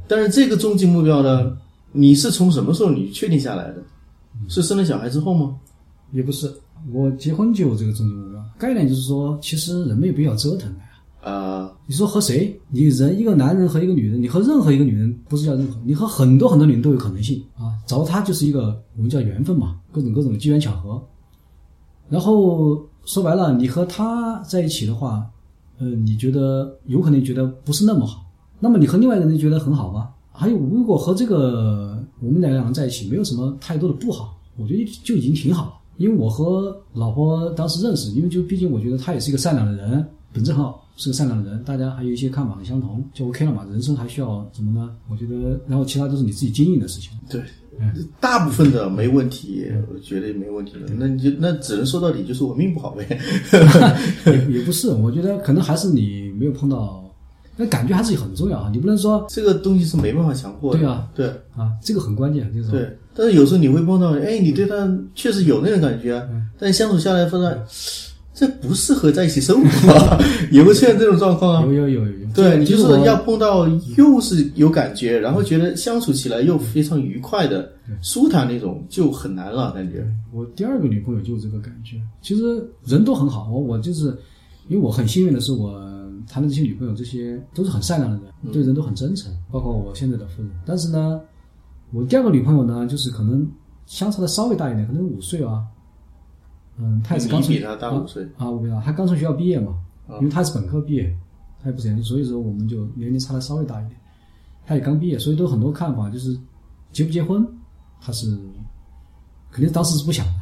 [0.09, 1.55] 但是这个终极目标呢，
[1.93, 3.77] 你是从什么时候你确定下来的？
[4.49, 5.55] 是生了小孩之后吗？
[6.13, 6.51] 也不是，
[6.93, 8.43] 我结婚就有这个终极目标。
[8.59, 10.81] 概念就是说，其实人没有必要折腾的
[11.25, 11.31] 呀。
[11.31, 12.59] 啊、你说和谁？
[12.69, 17.73] 你人一个男人和一个女人，你和任何一个女人不是叫任何，你和很多很多女人都有可能性啊。
[17.87, 21.03] 找到她就是一个我们叫缘分嘛，各种各种机缘巧合。
[22.09, 25.27] 然后说白了，你和她在一起的话，
[25.79, 28.25] 呃，你觉得有可能觉得不是那么好，
[28.61, 30.11] 那么你和另外一个人觉得很好吗？
[30.31, 35.73] 还有，如果和这个我们两个人在一起没有什么太多的不好，我觉得就已经挺好了。
[35.97, 43.65] 因为我和老婆当时认识，因为就毕竟我觉得她也是一个善良的人，本质很好，是个善良的人，大家还有一些看法很相同，就 OK 了嘛。
[43.71, 44.91] 人生还需要什么呢？
[45.09, 47.13] 我觉得，然后其他都是你自己经营的事情。
[47.31, 47.41] 对
[47.81, 50.81] 嗯，大部分的没问题，我觉得没问题的。
[50.99, 53.07] 那你就那只能说到底就是我命不好呗。
[54.27, 57.05] 也也不是，我觉得可能还是你没有碰到，
[57.57, 58.71] 那感觉还是很重要啊。
[58.73, 60.81] 你不能说这个东西是没办法强迫的。
[60.81, 62.97] 对啊，对啊，这个很关键，就是对。
[63.17, 66.21] 但是有时候你会碰到，哎，你对他确实有那种感觉
[66.59, 67.65] 但相处下来发现
[68.35, 70.19] 这不适合在一起生活啊，
[70.51, 71.73] 也会出现这种状况啊有。
[71.73, 77.71] 有有有有，对你就是要碰到又是有感觉，然后觉得相处起来又非常愉快的、
[78.03, 80.05] 舒坦那种，就很难了，感觉。
[80.33, 81.97] 我第二个女朋友就是这个感觉。
[82.21, 82.43] 其实
[82.85, 84.07] 人都很好，我我就是，
[84.67, 85.81] 因为我很幸运的是，我
[86.29, 90.51] 谈的这些女朋友，这些都是很善良的人，对人都很真诚，包括我现在的夫人。
[90.67, 91.21] 但是呢，
[91.93, 93.47] 我第二个女朋友呢，就是可能
[93.87, 95.63] 相差的稍微大一点，可能五岁啊。
[96.77, 101.17] 嗯，他也是刚从你比她大五岁啊，我比她，她刚从学校毕业嘛，啊因为他是本科毕业，
[101.63, 103.99] 他也不是研究，所以说我们就年龄差的稍微大一点。
[104.67, 106.35] 他也刚毕业，所以都很多看法，就是
[106.91, 107.47] 结不结婚，
[108.01, 108.27] 他是
[109.51, 110.33] 肯定当时是不想的。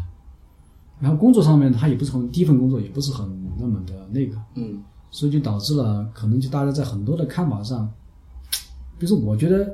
[1.00, 7.92] 然后工作上面，他也不是很第一份工作，也不是很那么的那个，嗯，所以就导致了可能就大家在很多的看法上，
[8.98, 9.68] 比如说我觉得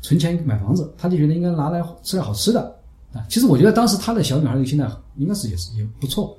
[0.00, 2.77] 存钱买房子，他就觉得应该拿来吃点好吃的
[3.12, 3.24] 啊。
[3.28, 6.36] 其实我觉得当时他的小女孩的心态应该是也是也不错，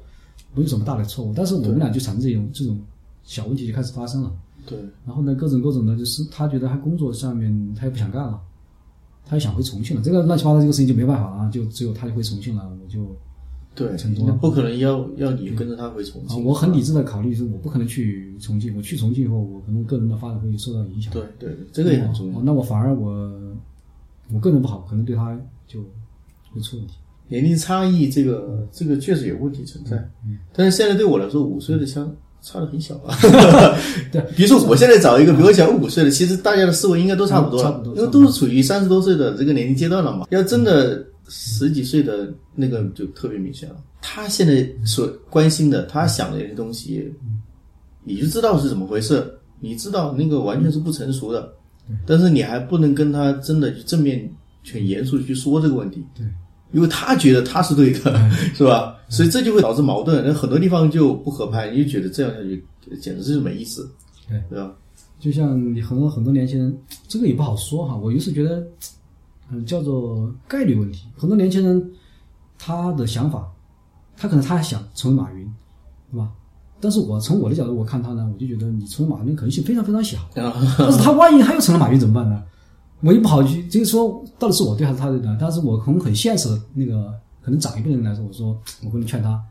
[0.53, 1.33] 没有什么大的错误。
[1.35, 2.79] 但是我们俩就产生这种这种
[3.23, 4.31] 小问题就开始发生了。
[4.65, 8.39] 对，然后呢，各种各种的，就是他觉得他工作上面他也不想干了，
[9.25, 10.03] 他也想回重庆了。
[10.03, 13.15] 这个乱七八糟这个事情就没办法了啊，就只有他回重庆了，我就
[13.73, 16.43] 对成，都那不可能要要你跟着他回重啊，庆。
[16.43, 21.11] 我很理智的考虑是我不可能去重庆，我去重庆以后，我可能个人的发展会受到影响。
[21.13, 22.37] 对对，对这个也很重要。
[22.37, 23.11] 哦那我反而我
[24.31, 25.35] 我个人不好，可能对他
[25.67, 25.79] 就
[26.53, 26.93] 会出问题。
[27.27, 30.03] 年龄差异这个这个确实有问题存在，
[30.53, 33.15] 但是现在对我来说，五岁的相差的很小啊。
[34.11, 40.25] 对，比如说我现在找一个比我小五岁的，其实大家的思维应该都差不多差不，多因为都是处于三十多岁的这个年龄阶段了嘛。
[40.31, 43.75] 要真的十几岁的那个就特别明显了。
[44.01, 47.13] 他现在所关心的，他想的那些东西，
[48.03, 49.23] 你就知道是怎么回事，
[49.59, 51.47] 你知道那个完全是不成熟的，
[52.07, 54.27] 但是你还不能跟他真的去正面、
[54.71, 56.05] 很严肃地去说这个问题。
[56.15, 56.25] 对。
[56.71, 58.95] 因为他觉得他是对的， 是吧？
[59.09, 62.63] 所以这就会导致矛盾，那很多地方就不合拍，你就觉得这样下去
[63.01, 63.89] 简直是没意思，
[64.27, 64.71] 对对吧？
[65.19, 67.97] 就像你很多很多年轻人，这个也不好说哈。
[67.97, 68.63] 我有时觉得，
[69.51, 71.07] 嗯、叫做概率问题。
[71.17, 71.91] 很多年轻人
[72.59, 73.51] 他的想法，
[74.15, 75.51] 他可能他还想成为马云，
[76.11, 76.29] 对吧？
[76.79, 80.19] 但是我从我的角度我看他呢，我就觉得你成为马云可能性非常非常小。
[80.35, 82.43] 啊，但是他万一他又成了马云怎么办呢？
[83.01, 85.37] 我也不好去，就是说到底是我对还是他对呢？
[85.39, 89.41] 但是我从很现实的那个可能长一辈人来说，我说我可能劝他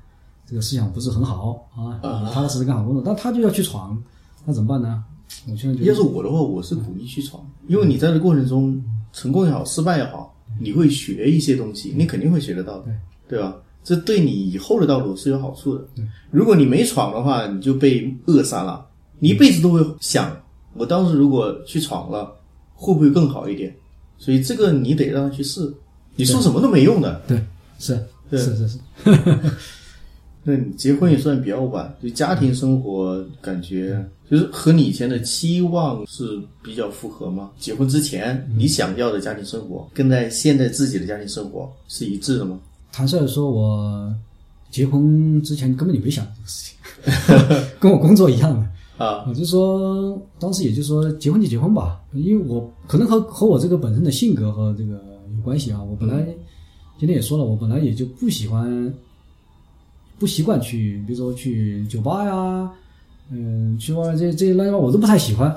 [0.46, 3.96] 这个思想不是很好啊，啊踏踏实实干好工作，但他就要去闯，
[4.44, 5.02] 那怎么办呢？
[5.50, 8.82] 我现在觉要是我的话，我是鼓励去闯，因为你在这过程中
[9.12, 12.84] 成功也好，失败也好，你会学一些东西，你肯定会学得到的，
[13.28, 13.54] 对对吧？
[13.84, 15.84] 这对你以后的道路是有好处的。
[16.30, 18.84] 如果你没闯的话，你就被扼杀了，
[19.18, 20.34] 你一辈子都会想，
[20.74, 22.30] 我当时如果去闯了，
[22.80, 23.74] 会不会更好一点？
[24.18, 25.72] 所以这个你得让他去试，
[26.16, 27.20] 你说什么都没用的。
[27.26, 27.40] 对，
[27.78, 27.98] 是
[28.30, 28.78] 对是是是，
[30.44, 37.50] 那你结婚也算比较晚，对家庭生活感觉就是和你以前的期望是比较符合吗？
[37.58, 42.58] 结婚之前你想要的家庭生活，跟在现在自己的家庭生活是一致的吗？
[42.92, 44.14] 坦率的说，我
[44.70, 46.72] 结婚之前根本就没想这个事
[47.54, 48.66] 情， 跟我工作一样的。
[48.98, 55.00] 啊，我就说，当时也就说结婚就结婚吧，因为我可能和和我这个本身的性格和这个
[55.36, 55.80] 有关系啊。
[55.80, 56.26] 我本来
[56.98, 58.92] 今天也说了，我本来也就不喜欢，
[60.18, 62.68] 不习惯去，比如说去酒吧呀，
[63.30, 65.56] 嗯，去玩这这些乱七八糟我都不太喜欢，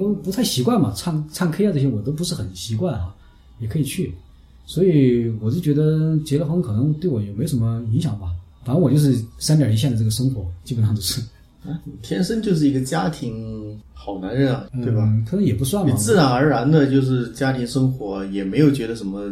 [0.00, 3.14] 我不太习惯嘛，唱唱 K 啊这些我都不是很习惯啊，
[3.60, 4.12] 也可以去，
[4.66, 8.32] 所以我就觉得结了婚可能对我也没什么影响吧。
[8.64, 11.22] 反正我就是三点一线的这个生活，基本上都是。
[11.64, 15.02] 啊你天生就是一个家庭好男人啊，对吧？
[15.04, 15.24] 嗯？
[15.28, 15.90] 可能也不算吧。
[15.90, 19.30] 你自然而然的就是家庭生活，也没有觉得什么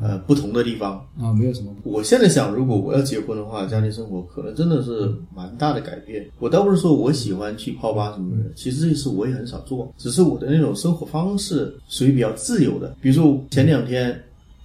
[0.00, 0.94] 呃不同的地方。
[1.18, 1.70] 啊，没有什么。
[1.82, 6.26] 我现在想，如果我要结婚的话，家庭生活可能真的是蛮大的改变。
[6.38, 12.96] 我倒不是说我喜欢去泡吧什么的，其实这些事我也很少做，只是我的那种生活方式属于比较自由的。
[13.02, 14.18] 比如说前两天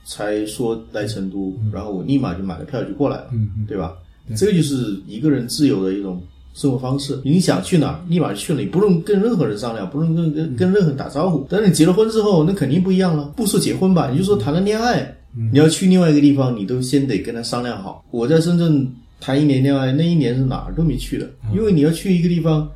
[0.05, 3.97] 才说来成都，然后我立马就买了票就过来了，嗯嗯，对吧？
[4.37, 6.19] 这个就是一个人自由的一种
[6.55, 7.21] 生活方式。
[7.23, 11.45] 你想去哪儿，立马就去了，你不用跟任何人商量，不用跟跟跟任何人打招呼。
[11.47, 13.25] 但是你结了婚之后，那肯定不一样了。
[13.35, 15.15] 不说结婚吧，你就说谈了恋爱，
[15.51, 18.03] 你要去另外一个地方，你都先得跟他商量好。
[18.09, 22.67] 我在深圳谈一年恋爱，那一年是哪儿都没去的，因为你要去一个地方，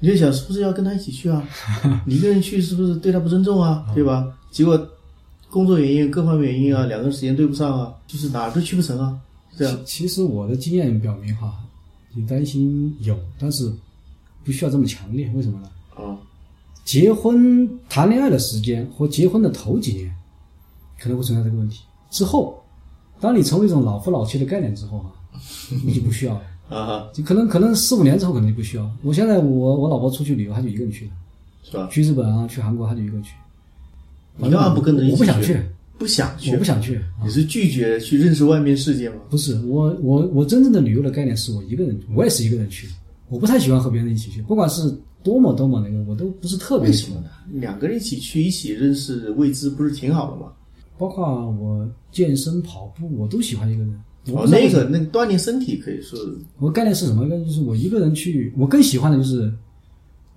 [0.00, 1.42] 你就想是不是要跟他一起去啊？
[2.06, 3.84] 你一个人去是不是对他不尊重啊？
[3.94, 4.26] 对吧？
[4.52, 4.88] 结果
[5.50, 9.14] 工作原因、各方面原因啊，两个人时间对不上啊，就是哪儿都去不成啊，
[9.56, 9.78] 这样。
[9.84, 11.52] 其其实我的经验表明哈，
[12.16, 13.70] 你担心有，但是
[14.42, 15.30] 不需要这么强烈。
[15.34, 15.68] 为什么呢？
[15.94, 16.16] 啊，
[16.84, 20.12] 结婚谈恋爱的时间和结婚的头几年
[20.98, 21.82] 可能会存在这个问题。
[22.10, 22.62] 之后，
[23.20, 25.12] 当你成为一种老夫老妻的概念之后啊，
[25.84, 26.42] 你就不需要了。
[26.68, 28.90] 啊可能可能四五年之后可能就不需要。
[29.02, 31.12] 我现在我我老婆出去旅游，她就一个人去的，
[31.62, 31.88] 是吧？
[31.90, 33.34] 去日本啊，去韩国，她就一个人去。
[34.38, 35.60] 你干嘛不跟着一起我不想去，
[35.98, 37.00] 不想去，我不想去。
[37.24, 39.16] 你是拒绝去认识外面世界吗？
[39.30, 42.88] 不是我我我真正的旅游的概念是我一个人，我也是一个人去。
[43.28, 47.22] 我不太喜欢和别人一起去，不管是多么多么那个，我都不是特别喜欢？
[47.52, 50.52] 两个人一起去，一起认识未知，不是挺好的吗？
[50.98, 54.00] 包括我健身跑步，我都喜欢一个人。
[54.32, 56.18] 我那个那个锻炼身体可以说
[56.58, 57.22] 我概念是什么？
[57.28, 59.52] 概念就是我一个人去，我更喜欢的就是，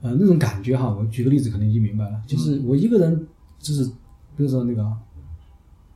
[0.02, 0.96] 呃，那种感觉哈。
[0.96, 3.28] 我举个例子，可能你就明白了，就是我一个人，
[3.60, 3.84] 就是
[4.36, 4.84] 比如说那个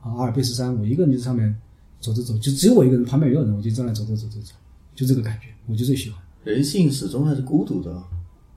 [0.04, 1.52] 啊阿尔卑斯山，我一个人就在上面
[1.98, 4.52] 走着走，就只有我一个人，旁边没有人，我就在那走走走走走，
[4.94, 6.20] 就这个感觉，我就最喜欢。
[6.44, 8.04] 人性始终还是孤独的啊。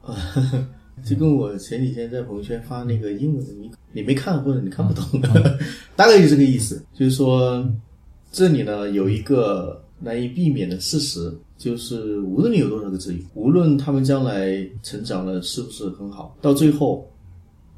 [1.06, 5.34] 就跟我前几天在朋友圈发那个英文的，你你没看或者你看不懂，啊
[5.96, 6.84] 大概就这个意思。
[6.94, 7.64] 就是说，
[8.32, 17.08] 这里呢有一个难以避免的事实，就是无论你有多少个子女，无论他们将来成长的是不是很好，到最后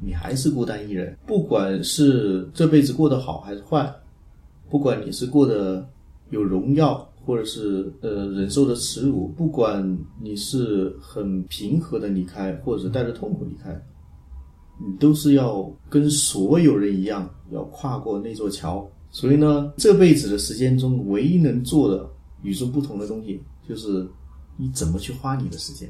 [0.01, 1.17] 你还是孤单一人。
[1.25, 3.93] 不管是这辈子过得好还是坏，
[4.69, 5.87] 不管你是过得
[6.29, 13.69] 有荣耀，或者是呃忍受着耻辱，不管你是很平和的离开，或者带着痛苦离开，
[14.79, 18.89] 你都是要跟所有人一样，要跨过那座桥。
[19.11, 22.07] 所以呢，这辈子的时间中，唯一能做的
[22.43, 24.07] 与众不同的东西，就是
[24.55, 25.89] 你怎么去花你的时间。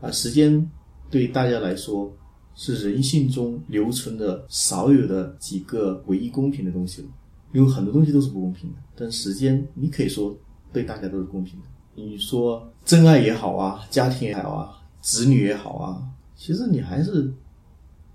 [0.00, 0.70] 啊，时间
[1.08, 2.12] 对大家来说
[2.54, 7.08] 是人性中留存的少有的几个唯一公平的东西了。
[7.52, 10.34] 因为很多东西都是不公平的，但时间你可以说
[10.72, 11.66] 对大家都是公平的。
[11.94, 14.70] 你说真爱也好啊，家庭也好啊，
[15.02, 16.02] 子女也好啊，
[16.34, 17.30] 其实你还是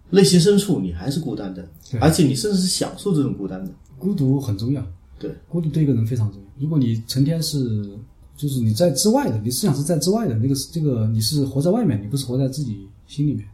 [0.10, 1.70] 内心深处你还是孤单的，
[2.02, 3.72] 而且你甚至是享受这种孤单的。
[4.00, 4.84] 孤独很重要，
[5.20, 6.48] 对，孤独对一个人非常重要。
[6.58, 7.88] 如果你成天是，
[8.36, 13.48] 就是你在之外的，你思想是在之外的，那个这个你是活在外面，你不是活在自己心里面。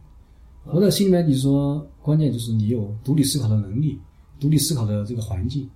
[0.64, 3.98] 活在心里面，你说关键就是你有独立思考的能力，
[4.40, 5.68] 独立思考的这个环境。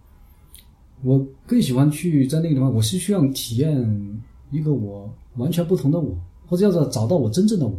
[1.03, 4.20] 我更喜欢去在那个地方，我是需要体验
[4.51, 6.16] 一个我完全不同的我，
[6.47, 7.78] 或者叫做找到我真正的我。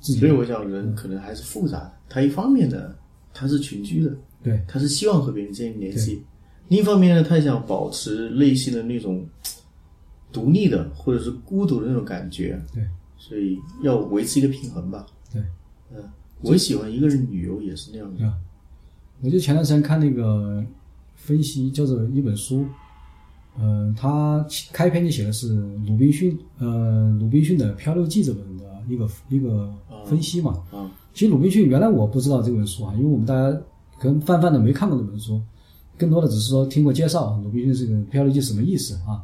[0.00, 1.92] 自己所以我想，人可能还是复杂的。
[2.08, 2.92] 他一方面呢，
[3.32, 6.18] 他是群居的，对他是希望和别人建立联系；
[6.68, 9.24] 另一方面呢，他想保持内心的那种
[10.32, 12.60] 独立的或者是孤独的那种感觉。
[12.74, 12.84] 对，
[13.16, 15.06] 所以要维持一个平衡吧。
[15.92, 18.24] 对，嗯，我喜欢一个人旅游也是那样的。
[18.24, 18.34] 啊，
[19.20, 20.64] 我就前段时间看那个
[21.14, 22.66] 分析，叫做一本书，
[23.60, 25.48] 嗯、他开篇就写的是
[25.86, 29.72] 鲁滨逊，呃，鲁滨逊的《漂流记》这本的一个一个
[30.06, 30.62] 分析嘛。
[30.72, 33.56] 啊，其实鲁滨逊原来我不知道这本书啊，因为我们大家
[33.98, 35.40] 可能泛泛的没看过这本书，
[35.96, 39.22] 更多的只是说听过介绍，鲁滨逊这个《漂流记》什么意思啊？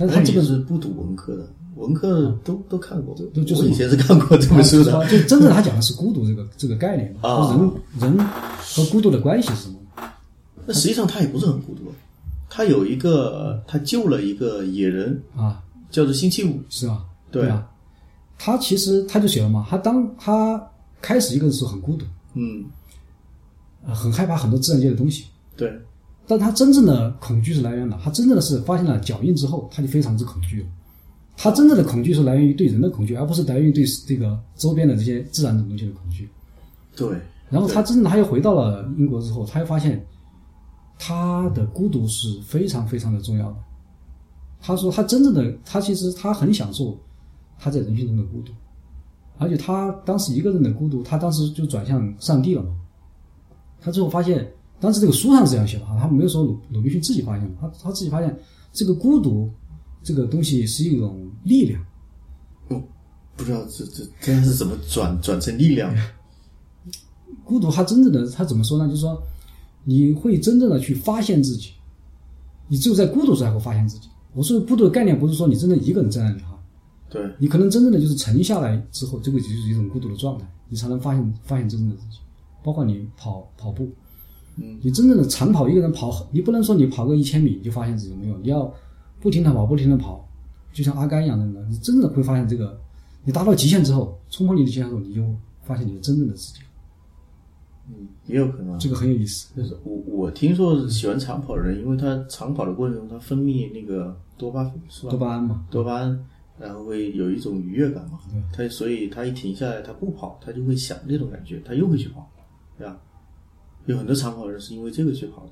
[0.00, 1.46] 但是他他这个是不读文科的，
[1.76, 4.98] 文科都都看过，都就是我以前是看过这本书的。
[4.98, 7.54] 啊就真正他讲的是孤独这个这个概念嘛，啊
[8.00, 8.26] 人人
[8.74, 9.76] 和孤独的关系是什么？
[10.64, 11.82] 那实际上他也不是很孤独，
[12.48, 16.58] 他有一个，他救了一个野人，啊，叫做星期五。
[16.70, 17.04] 是吧？
[17.30, 17.68] 对啊，
[18.38, 20.60] 他其实他就写了嘛，他当他
[21.02, 22.64] 开始一个人的时候很孤独，嗯，
[23.86, 25.26] 呃很害怕很多自然界的东西，
[25.56, 25.72] 对，
[26.30, 30.68] 但他真正的恐惧是来源哪，他真正的是发现了脚印之后，他就非常之恐惧了。
[31.36, 36.30] 他真正的恐惧是来源于对人的恐惧，而不是来源于对这个周边的这些自然的东西的恐惧。
[36.94, 37.18] 对，
[37.48, 40.06] 然后他真正他又回到了英国之后，他又发现
[41.00, 43.56] 他的孤独是非常非常的重要的。
[44.60, 46.96] 他说他真正的他其实他很享受
[47.58, 48.52] 他在人群中的孤独，
[49.36, 52.70] 而且他当时一个人的孤独，他当时就转向上帝了嘛。
[53.80, 54.48] 他最后发现，
[54.80, 58.36] 当时这个书上是这样写的啊，他没有说鲁鲁滨逊自己发现的，他他自己发现
[58.72, 59.50] 这个孤独
[60.02, 61.84] 这个东西是一种力量。
[63.36, 66.02] 不知道这这这样是怎么转转成力量的？
[67.42, 68.86] 孤独，它真正的它怎么说呢？
[68.86, 69.18] 就是说，
[69.82, 71.70] 你会真正的去发现自己，
[72.68, 74.08] 你只有在孤独时才会发现自己。
[74.34, 76.58] 我说的孤独的概念，不是说你真的一个人在那里哈，
[77.08, 82.18] 对，你可能真正的就是沉下来之后，这个就是一种孤独的状态，你才能发现发现真正的自己。
[82.62, 83.88] 包括你跑跑步，
[84.56, 88.72] 嗯，你真正的长跑，一个人跑，你不能说你跑个一千米你就发现自己没有，你要
[89.20, 90.28] 不停的跑，不停的跑，
[90.72, 92.78] 就像阿甘一样的人，你真的会发现这个，
[93.24, 95.22] 你达到极限之后，冲破你的极限之后，你就
[95.62, 96.60] 发现你的真正的自己，
[97.88, 98.78] 嗯，也有可能啊。
[98.80, 99.54] 这个很有意思。
[99.56, 105.10] 就是我我听说喜欢长跑的人，因为他长跑的过程中，他分泌那个多巴是吧？
[105.10, 106.26] 多巴胺嘛，多巴胺，
[106.58, 108.18] 然后会有一种愉悦感嘛。
[108.52, 112.28] 他所以他一停下来，他不跑，他就会想那种感觉，他又会去跑，
[112.78, 112.98] 对吧？
[113.86, 115.50] 有很多长跑人是因为这个去跑的。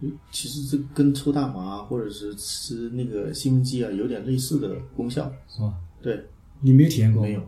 [0.00, 5.30] 嗯其实这跟抽大麻或者是吃那个兴奋剂啊有点类似的功效。
[5.48, 5.74] 是吧？
[6.00, 6.24] 对，
[6.60, 7.22] 你没有体验过？
[7.22, 7.42] 没有。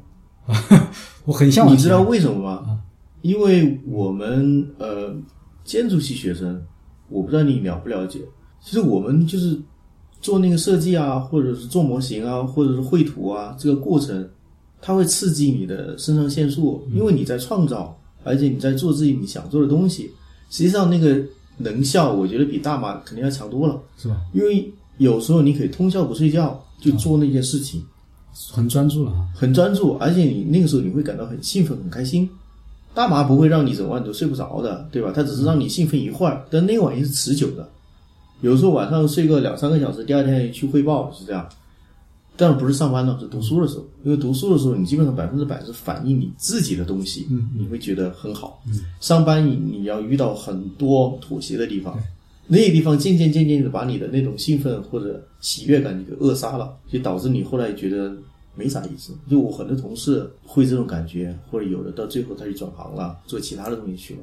[1.25, 1.75] 我很向往。
[1.75, 2.51] 你知道为什么吗？
[2.67, 2.81] 啊
[3.23, 5.15] 因为我们呃
[5.63, 6.59] 建筑系学生，
[7.11, 8.19] 我不知道你了不了解，
[8.63, 9.61] 其实我们就是
[10.23, 14.27] 做那个设计啊，或者是做模型啊，或者是绘图啊，这个过程，
[14.81, 20.11] 它会刺激你的肾上腺素，因为你在创造，而且你在做自己你想做的东西，
[20.51, 21.21] 实际上那个
[21.59, 24.17] 能效，我觉得比大麻肯定要强多了，是吧？
[24.33, 27.83] 因为有时候你可以通宵不睡觉就做那件事情。
[28.53, 29.27] 很专注了啊。
[29.35, 32.29] 很专注，而且你那个时候你会感到很兴奋、很开心。
[32.95, 35.13] 大麻不会让你整晚都睡不着的，对吧？
[35.15, 37.69] 它只是让你兴奋一会儿，但那个晚也是持久的。
[38.41, 41.47] 有时候晚上睡个两三个小时，第二天去汇报是这样。
[42.37, 43.87] 当然不是上班了，是读书的时候。
[44.03, 48.63] 因为读书的时候，你基本上百分之百是反映你自己的东西，嗯你会觉得很好。
[49.01, 51.99] 上班你你要遇到很多妥协的地方，
[52.47, 58.17] 那些地方渐渐渐渐的把你的那种兴奋或者喜悦感你给扼杀了，就导致你后来觉得
[58.55, 59.13] 没啥意思。
[59.29, 64.21] 就我很多同事会这种感觉，或者有的到最后他就转行了，做其他的东西去了。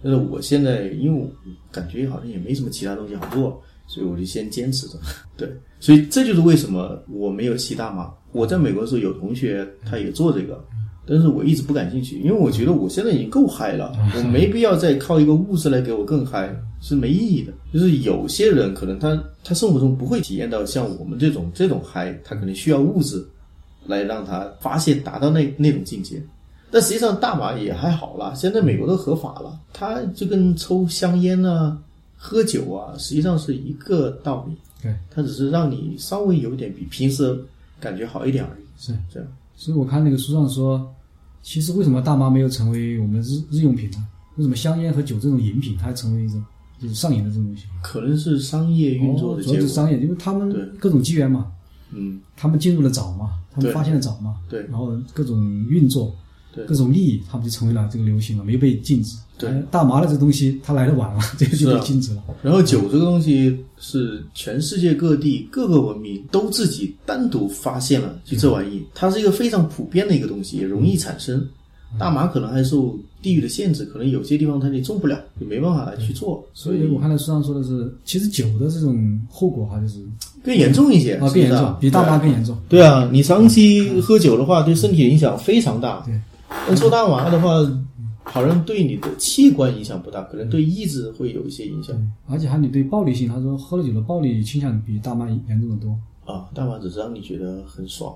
[0.00, 1.28] 但是我现在因为我
[1.72, 4.96] 感觉好像也没什么其他东西好做，所以我就先坚持着。
[5.36, 8.08] 对，所以这就是为什么我没有吸大麻。
[8.30, 10.62] 我在美国的时候有同学他也做这个，
[11.06, 17.52] 但是我一直不感兴趣，因为我觉得我现在已经够嗨了，我没必要再靠一个物质来给我更嗨，是没意义的。
[17.72, 23.26] 就是有些人可能他他生活中不会体验到像我们这种这种嗨，他可能需要物质
[23.86, 26.22] 来让他发泄达到那那种境界。
[26.70, 31.78] 但实际上大麻也还好啦，现在美国都合法了，它就跟抽香烟啊、
[32.18, 34.56] 喝酒啊，实际上是一个道理。
[34.82, 37.42] 对，它只是让你稍微有点比平时
[37.80, 38.64] 感觉好一点而已。
[38.76, 40.94] 是这样，所以我看那个书上说，
[41.42, 44.06] 其实为什么大妈没有成为我们日日用品呢？
[44.36, 46.40] 为什么香烟和酒这种饮品，它成为一种
[46.80, 47.64] 就是上瘾的这种东西？
[47.82, 49.60] 可能是商业运作的哦主要。
[49.60, 51.50] 是商业，因为他们各种机缘嘛，
[51.90, 56.14] 嗯，他们进入的早嘛，他们发现的早嘛，对然后各种运作，对
[56.66, 59.16] 各种利益，他们就成为了这个流行了，没有被禁止。
[59.38, 62.22] 对哎大麻的这东西，它来的晚了， 这个就被禁止了。
[62.42, 71.46] 然后酒这个东西是全世界各地各个文明都自己单独发现了，就这玩意，它是一个非常普遍的一个东西，也容易产生。
[71.98, 80.04] 大麻可能还受地域的限制，可能有些地方它你种不了，就没办法来去做，所以我看到书上说的是，其实酒的这种后果哈，就是
[80.44, 82.54] 更严重一些啊更严重比大麻更严重。
[82.68, 86.02] 对啊，你长期喝酒的话，对身体影响非常大。
[86.04, 87.60] 对，但抽大麻的话，
[88.24, 91.96] 好像对你的器官影响不大，可能对意志会有一些影响，
[92.28, 95.90] 而且还你对暴力性，他说喝了酒的暴力倾向比大麻严重的多。
[96.24, 96.48] 啊。
[96.54, 98.14] 大麻只是让你觉得很爽，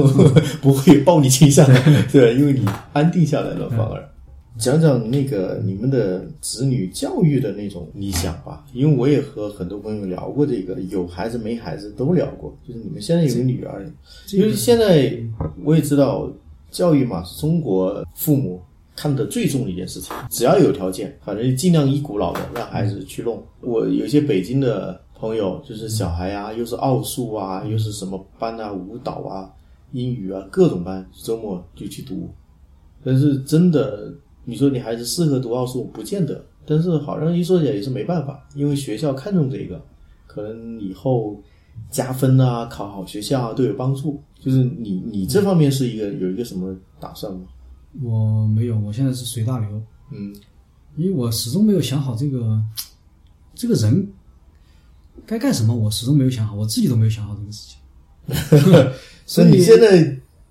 [0.62, 1.66] 不会有暴力倾向，
[2.10, 4.08] 对，因为你安定下来了，反而。
[4.58, 12.54] 讲讲那个你们的子女教育的那种理想吧，因为我也和很多朋友聊过这个，有孩子没孩子都聊过。
[12.66, 13.90] 就是你们现在有个女儿，
[14.32, 15.16] 因为现在
[15.64, 16.30] 我也知道
[16.70, 18.60] 教育嘛是中国父母
[18.96, 23.42] 看得最重的一件事情，只要有条件，反正尽量一股脑的让孩子去弄。
[23.60, 29.50] 我有些北京的朋友，就是小孩啊，又是奥数啊，又是什么班啊，舞蹈啊，
[29.92, 32.28] 英语啊，各种班，周末就去读。
[33.02, 34.12] 但是真的，
[34.44, 36.44] 你说你孩子适合读奥数，不见得。
[36.66, 39.80] 但是好像一说起来也是没办法，因为学校看重这个，
[40.26, 41.40] 可能以后
[41.90, 44.22] 加分啊、考好学校啊都有帮助。
[44.40, 47.40] 就是你你这方面是一个有一个什么打算吗？
[48.02, 50.34] 我没有，我现在是随大流，嗯
[50.96, 52.60] 因为我始终没有想好这个
[53.54, 54.08] 这个人
[55.26, 58.92] 该干什么，我始终没有想好，我自己都没有想好这个事情。
[59.26, 60.04] 所以你现在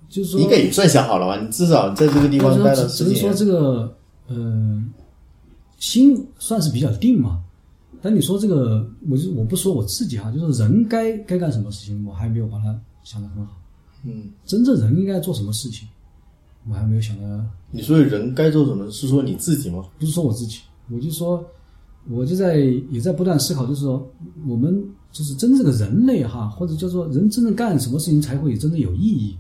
[0.08, 1.42] 就是说，应该也算想好了吧？
[1.42, 3.34] 你至少在这个地方待了只只是说。
[3.34, 3.96] 这个，
[4.28, 4.84] 呃，
[5.78, 7.44] 心算是比较定嘛。
[8.02, 13.59] 但你说这个，我就我不说我自己哈，就是人该该干什么事情，我还没有把它想得很好。
[14.04, 15.88] 嗯，真正人应该做什么事情，
[16.68, 17.46] 我还没有想到。
[17.72, 18.90] 你说人该做什么？
[18.90, 19.86] 是说你自己吗？
[20.00, 21.46] 不是说我自己，我就说，
[22.10, 24.10] 我就在也在不断思考，就是说，
[24.48, 29.38] 我们就是真正的人类哈，或者叫做人真正干什么事情才会真正有意义，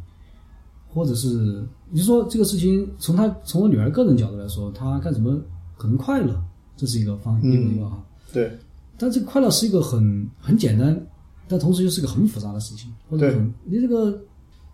[0.93, 5.39] 或者是你说这个事情从他从我女儿个人角度来说，她干什么
[5.77, 6.39] 可能快乐，
[6.77, 8.59] 这是一个方一个一个哈，对，
[8.97, 11.07] 但这个快乐是一个很很简单，
[11.47, 13.35] 但同时又是一个很复杂的事情，或者对。
[13.35, 14.21] 很你这个。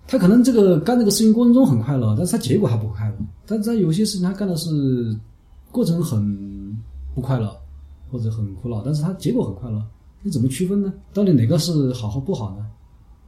[0.08, 3.16] 他可能这个干这个事情过程中很快乐，但是他结果还不快乐。
[3.46, 5.16] 但是他有些事情他干的是
[5.72, 6.78] 过程很
[7.14, 7.56] 不快乐，
[8.12, 9.82] 或者很苦恼，但是他结果很快乐。
[10.22, 10.94] 你怎么区分呢？
[11.14, 12.66] 到底哪个是好和不好呢？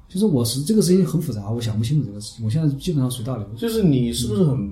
[0.07, 2.45] 就是我是这个事情很复杂，我想不清楚这个事情。
[2.45, 3.45] 我现在基本上随大流。
[3.57, 4.71] 就是你是不是很，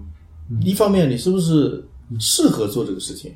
[0.61, 1.83] 一方面你是不是
[2.19, 3.31] 适合做这个事情？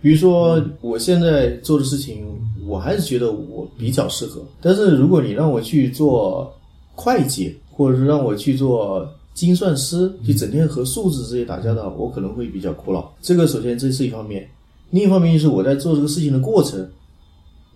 [0.00, 2.26] 比如说我现在做的事情，
[2.66, 4.42] 我还是觉得我比较适合。
[4.60, 6.52] 但是如果你让我去做
[6.98, 13.14] 会计，或者是让我去做精算师，就整天和数字这些打交道，我可能会比较苦恼。
[13.22, 14.48] 这个首先这是一方面，
[14.90, 16.84] 另一方面就是我在做这个事情的过程，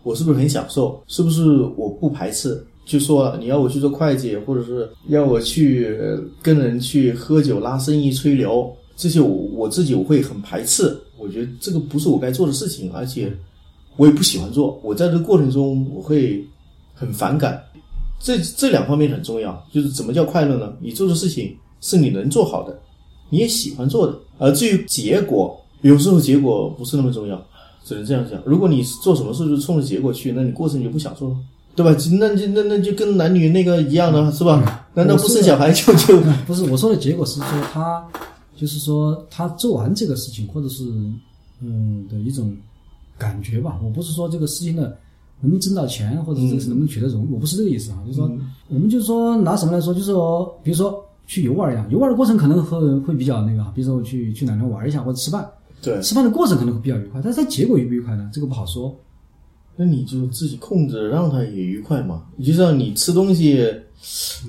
[0.03, 1.01] 我是不是很享受？
[1.07, 1.45] 是不是
[1.77, 2.61] 我不排斥？
[2.85, 10.99] 就说了，你要我去做会计，或者是要我去呃跟人去喝酒、拉生意、吹牛，这些我我自己我会很排斥。
[11.17, 13.33] 我觉得这个不是我该做的事情，而且
[13.97, 14.81] 我也不喜欢做。
[14.83, 16.45] 我在这个过程中我会
[16.93, 17.63] 很反感。
[18.23, 20.73] 这这两方面很重要，就是怎么叫快乐呢？
[20.81, 22.79] 你做的事情是你能做好的，
[23.29, 24.17] 你也喜欢做的。
[24.39, 27.41] 而至于结果，有时候结果不是那么重要，
[27.85, 28.41] 只能这样讲。
[28.47, 31.37] 如果你做什么事就冲着结果去，那你过程你就不享受了。
[31.75, 31.91] 对吧？
[32.19, 34.87] 那就那那就跟男女那个一样的是吧？
[34.93, 38.07] 难道不生小孩就就不是我说的结果是说他，
[38.55, 40.85] 就是说他做完这个事情，或者是
[41.63, 42.55] 嗯的一种
[43.17, 43.81] 感觉吧。
[43.83, 44.95] 我不是说这个事情的
[45.43, 47.99] 能不能挣到钱，或者是这个是能不能取得荣誉，我不是这个意思啊。
[48.07, 48.31] 就是说，
[48.69, 55.47] 我们就是说拿什么来说，就是说，比如说去游玩一样，游玩的过程可能会会比较那个啊，比如说我去去哪地玩一下，或者吃饭，
[55.83, 56.01] 对？
[56.01, 58.31] 吃饭的过程可能会比较愉快，但是它结果愉不愉快呢？
[58.33, 58.95] 这个不好说。
[59.75, 62.25] 那你就自己控制，让它也愉快嘛。
[62.37, 63.67] 你就像你吃东西，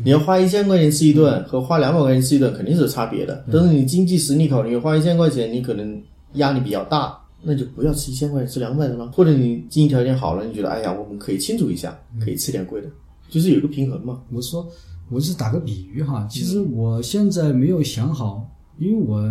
[0.03, 3.45] 你要花一千块钱吃一顿和花两百块钱吃一顿肯定是有差别的。
[3.49, 5.97] 但是你经济实力考虑，花一千块钱你可能
[6.33, 9.11] 压力比较大，那就不要吃一千块钱，吃两百的了。
[9.11, 12.89] 或者你经济条件好了，你觉得哎呀，我们可以庆祝一下，可以吃点贵的，
[13.29, 14.21] 就是有一个平衡嘛。
[14.31, 14.65] 我说，
[15.09, 19.21] 我是打个比喻哈，其实我现在没有想好，因为我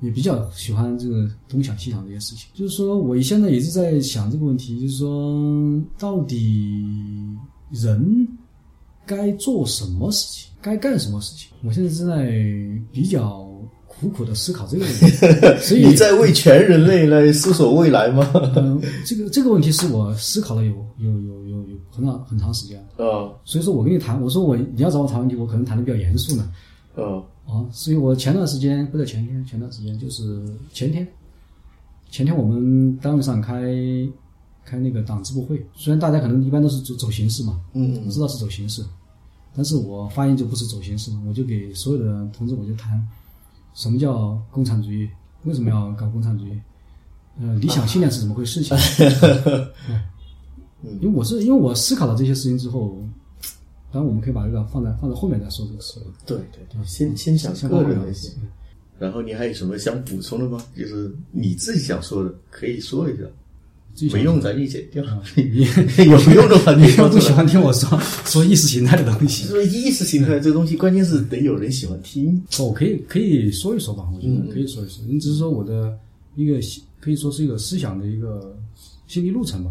[0.00, 2.48] 也比较喜欢这个东想西想这些事情。
[2.54, 6.84] 就是说我现在也是在想这个问题，就是说到底
[7.70, 8.28] 人
[9.06, 11.50] 该做什么事情，该干什么事情？
[11.62, 12.30] 我现在正在
[12.92, 13.48] 比较
[13.98, 15.06] 苦苦的思考这个问题，
[15.60, 18.30] 所以你在为全人类来思索未来吗？
[18.56, 23.32] 嗯、这个这个问题是我思考了有有有有有很长很长时间，啊。
[23.44, 26.52] 所以说我跟你谈，我说我你要找我谈问题，我可能谈的比较严肃呢。
[26.94, 27.22] 啊。
[27.46, 30.42] 啊，所以我前段时间不是前天，前段时间就是
[30.72, 31.06] 前天，
[32.10, 33.62] 前天我们单位上开
[34.64, 38.02] 开那个党支部会，虽然大家可能一般都是走走形式嘛，嗯。
[38.04, 38.84] 我知道是走形式，
[39.54, 43.00] 但是我发言就不是走形式嘛，我就给所有的同志我就谈
[43.76, 45.06] 什么叫共产主义，
[45.44, 46.58] 为什么要搞共产主义，
[47.38, 48.74] 呃，理想信念是怎么回事情，
[51.00, 52.96] 因为我是因为我思考了这些事情之后，
[53.92, 56.00] 当然我们可以把这个放在放在后面再说这个事。
[56.24, 58.34] 对对对，先先想先个人先的先。
[58.98, 60.58] 然后你还有什么想补充的吗？
[60.74, 63.24] 就是你自己想说的，可以说一下。
[64.12, 65.02] 没用咱就剪掉，
[65.36, 65.64] 你
[66.10, 67.08] 有用的话你你说。
[67.08, 72.42] 不喜欢听 我说说意识形态的东西，说意识形态这东西，关键是得有人喜欢听。
[72.58, 75.02] 我可以可以说一说吧，我觉嗯得可以说一说。
[75.08, 75.96] 你只是说我的
[76.34, 76.58] 一个
[77.00, 78.56] 可以说是一个思想的一个
[79.06, 79.70] 心理路程吧，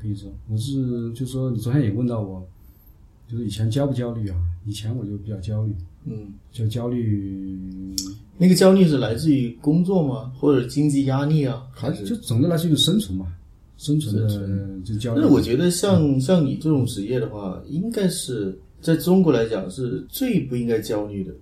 [0.00, 2.46] 可以说我是就是说你昨天也问到我，
[3.30, 4.36] 就是以前焦不焦虑啊？
[4.66, 5.72] 以前我就比较焦虑，
[6.04, 7.58] 嗯，就焦虑，
[8.36, 10.30] 那个焦虑是来自于工作吗？
[10.38, 11.62] 或者经济压力啊？
[11.72, 13.26] 还是就总的来说就是生存嘛，
[13.78, 14.28] 生存的
[14.84, 15.20] 就焦虑。
[15.20, 21.32] 但是我觉得像像你这种职业的话，应该是在中国来讲是最不应该焦虑的，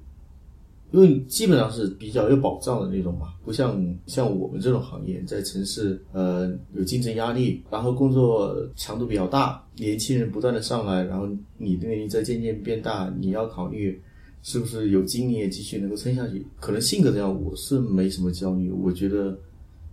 [0.92, 11.28] 因为你基本上是比较有保障的那种嘛，不像像我们这种行业在城市，呃，有竞争压力，然后工作强度比较大，年轻人不断的上来，然后
[11.58, 14.00] 你的年龄在渐渐变大，你要考虑
[14.42, 16.46] 是不是有精力继续能够撑下去。
[16.60, 19.36] 可能性格这样，我是没什么焦虑，我觉得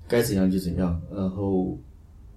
[0.07, 1.77] 该怎样就怎样，然后。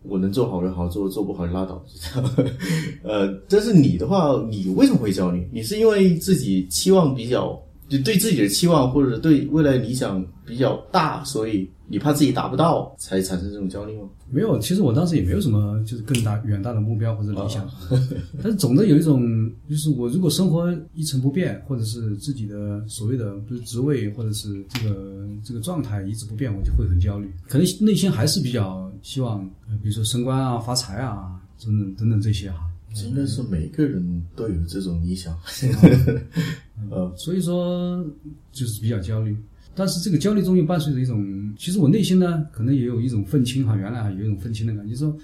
[0.03, 2.51] 我能做好就好做，做不好就拉倒，就这样。
[3.03, 5.49] 呃，但是你的话，你为什么会焦虑？
[5.53, 14.09] 你是因为自己期望比较，就对自己的期望或者对未来理想比较大，所以你怕自己达不到，才产生这种焦虑吗？
[14.31, 17.69] 没有，其实我当时也没有什么就是更大远大的目标或者理想，
[18.43, 27.31] 但是总的有一种就是我如果生活一成不变，或者是自己的所谓的不是职位或者是这个这个状态一直不变，我就会很焦虑。
[27.49, 32.59] 可能内心还是比较希望，呃比如说升官啊、发财啊等等等等这些哈。
[33.05, 35.37] 应该是每个人都有这种理想。
[36.91, 38.03] 呃， 所以说
[38.53, 39.37] 就是比较焦虑。
[39.77, 45.17] 但是这个焦虑中又伴随着一种，其实我内心呢，可能也有一种愤青哈，原来啊有一种愤青的感觉，就是说，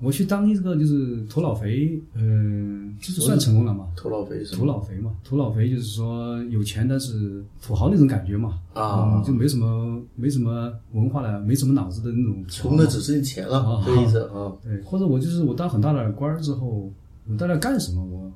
[0.00, 4.58] 我去当一个就是土老肥，嗯、就是算成功了嘛，头脑肥是吗？
[4.58, 9.16] 土老肥嘛，土老肥就是说有钱但是土豪那种感觉嘛，啊。
[9.16, 12.42] 嗯就没什么没什么文化了，没什么脑子的那种。
[12.48, 14.52] 穷的只剩钱了啊，这个意思啊。
[14.62, 16.90] 对，或者我就是我当很大的官儿之后，
[17.28, 18.02] 我到底要干什么？
[18.06, 18.32] 我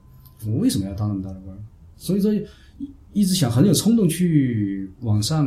[0.47, 1.61] 我为什么要当那么大的官儿？
[1.97, 2.31] 所以说
[3.13, 5.47] 一一直想很有冲动去往上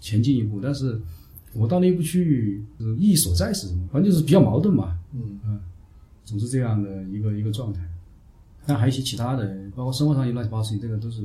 [0.00, 1.00] 前进一步，但是
[1.54, 3.88] 我到那一步去，呃意义所在是什么？
[3.92, 5.60] 反正就是比较矛盾嘛，嗯
[6.24, 7.82] 总是这样的一个一个状态。
[8.66, 11.22] 但还有一些其他的，包括生活上一乱七八糟事情，这个都是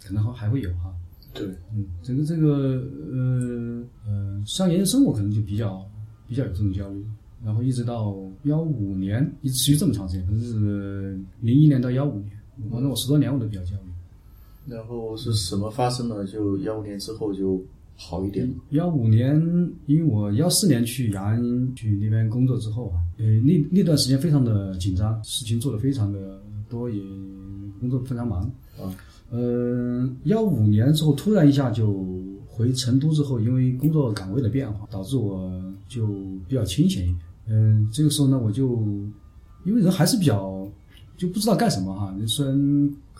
[0.00, 0.94] 可能还还会有哈。
[1.34, 5.84] 对，嗯，整个这个呃呃，上研究生我可能就比较
[6.28, 7.04] 比较有这种焦虑，
[7.44, 12.30] 然后一直到幺五年，一直持续这么长时间，可能是零一年到幺五年，
[12.70, 13.89] 反正我十多年我都比较焦虑。
[14.66, 16.24] 然后是什么发生了？
[16.24, 17.60] 就幺五年之后就
[17.96, 18.54] 好一点了。
[18.70, 19.34] 幺五年，
[19.86, 27.02] 因为我幺四年去雅安去那边工作之后啊，呃，那那段时间非常的紧张，事情做的非常的多，也
[27.80, 28.42] 工作非常忙。
[28.78, 28.94] 啊，
[29.30, 32.04] 呃，幺五年之后突然一下就
[32.46, 35.50] 回成都之后，因为工作岗位的变化，导致我
[35.88, 36.06] 就
[36.48, 37.18] 比较清闲一点。
[37.48, 38.84] 嗯、这个时候呢，我就
[39.64, 40.66] 因为人还是比较
[41.16, 42.14] 就不知道干什么哈。
[42.26, 42.54] 虽然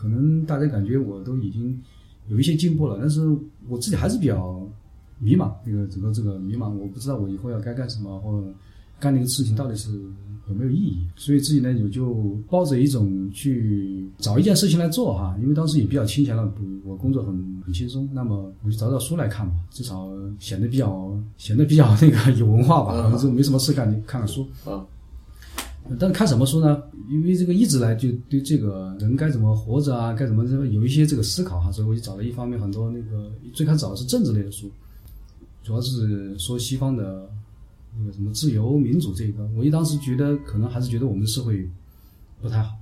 [0.00, 1.78] 可能大家感觉我都已经
[2.28, 3.20] 有一些进步了，但是
[3.68, 4.66] 我自己还是比较
[5.18, 8.46] 迷茫，这个整个这个迷茫，我不知道我以后要该干什么，或者
[8.98, 9.90] 干那个事情到底是
[10.48, 10.96] 有没有意义。
[11.16, 12.14] 所以自己呢，也就
[12.48, 16.50] 抱着一种去找一件事情来做哈，因为当时也比较清闲了，
[16.82, 24.86] 我工作很很轻松，那么我就找找书来看吧，至少显得比较显得比较那个有文化吧，反正没什么事干，就看看书啊。
[25.98, 26.82] 但是看什么书呢？
[27.08, 34.70] 因为这个一直来就对这个人该怎么活着啊，该怎么有一些这个思考哈，所以我就找了一方面很多那个最开始找的是政治类的书，
[35.64, 37.28] 主要是说西方的
[37.98, 39.44] 那个什么自由民主这个。
[39.56, 41.68] 我一当时觉得可能还是觉得我们的社会
[42.40, 42.76] 不太好，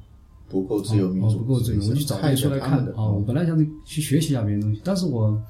[0.51, 1.83] 不够自由民主，不够自由。
[1.89, 3.09] 我去找这些书来看啊。
[3.09, 5.43] 我本来想去学习一下别的东西，但是我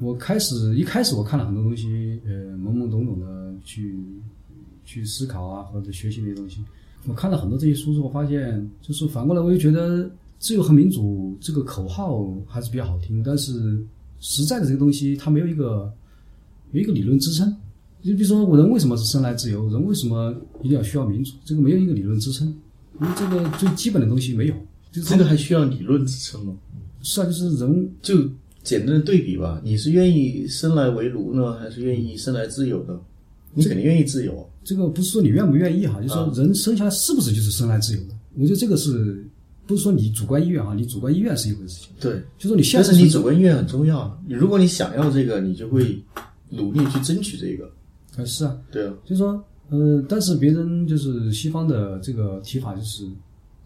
[0.00, 3.96] 我开始一开始我看了很多东西，呃，懵懵懂懂的去。
[4.90, 6.58] 去思考啊，或者学习那些东西，
[7.06, 10.10] 我看了很多这些书之后，发现就是反过来，我又觉得
[10.40, 13.80] 自由和民主这个口号还是比较好听，但是
[14.18, 15.92] 实在的这个东西它没有一个
[16.72, 17.54] 没有一个理论支撑。
[18.02, 19.68] 就比如说，我人为什么是生来自由？
[19.68, 21.34] 人为什么一定要需要民主？
[21.44, 22.48] 这个没有一个理论支撑，
[23.00, 24.54] 因为这个最基本的东西没有。
[24.90, 26.52] 就这个还需要理论支撑吗？
[27.02, 28.16] 是啊，就是人就
[28.64, 33.00] 简单的对比吧，你是愿意生来为奴呢，还是愿意生来自由的？
[33.54, 34.48] 你肯定愿意自由。
[34.62, 38.14] 这个不是说你愿不愿意哈，就是说人生下来是不是就是生来自由的？
[38.36, 39.24] 我觉得这个是
[39.66, 40.74] 不是说你主观意愿啊？
[40.74, 41.80] 你主观意愿是一回事。
[41.80, 44.20] 情对，就说你现在是你主观意愿很重要。
[44.26, 46.00] 你如果你想要这个，你就会
[46.48, 47.64] 努力去争取这个。
[48.16, 48.94] 啊，是啊，对啊。
[49.04, 53.04] 就是说，呃，但是别人就是西方的这个提法，就是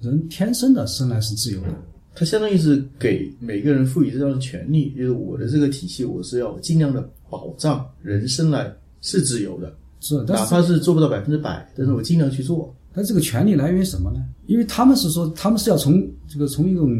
[0.00, 1.68] 人天生的生来是自由的。
[2.14, 8.72] 他相当于是给每个人赋予这样的权利，就是我的这个体系，我是要尽量的保障人生来
[9.04, 9.72] 是自由的。
[10.00, 12.74] 是，哪怕是做不到百分之百，但是我尽量去做。
[12.92, 14.20] 但这个权利来源于什么呢？
[14.46, 16.90] 因为他们是说，他们是要从这个从一种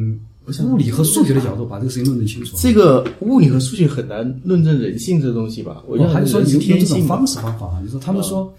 [0.65, 2.57] 物理和数学的角度把这个事情论证清楚。
[2.59, 5.83] 这个物理和数学很难论证人性这东西吧？
[5.87, 7.81] 我还是说用这种方式方法啊？
[7.85, 8.53] 你说他们说，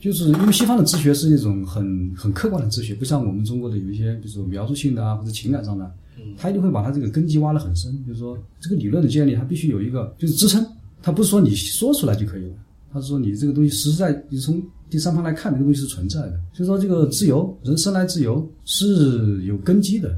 [0.00, 5.90] 就是因为西方的哲学是一种很很客观的哲学，不像我们中国的有一些，比如说描述性的啊，或者情感上的，
[6.36, 7.92] 他一定会把他这个根基挖得很深。
[8.06, 10.64] 就是说，这个理论的建立，它必须有一个就是支撑，
[11.02, 12.52] 它不是说你说出来就可以了。
[12.92, 16.40] 他说：“你这个东西实实在，你从第三方来看，这个东西是存在的。
[16.54, 20.16] 所以说，这个自由，人生来自由是有根基的。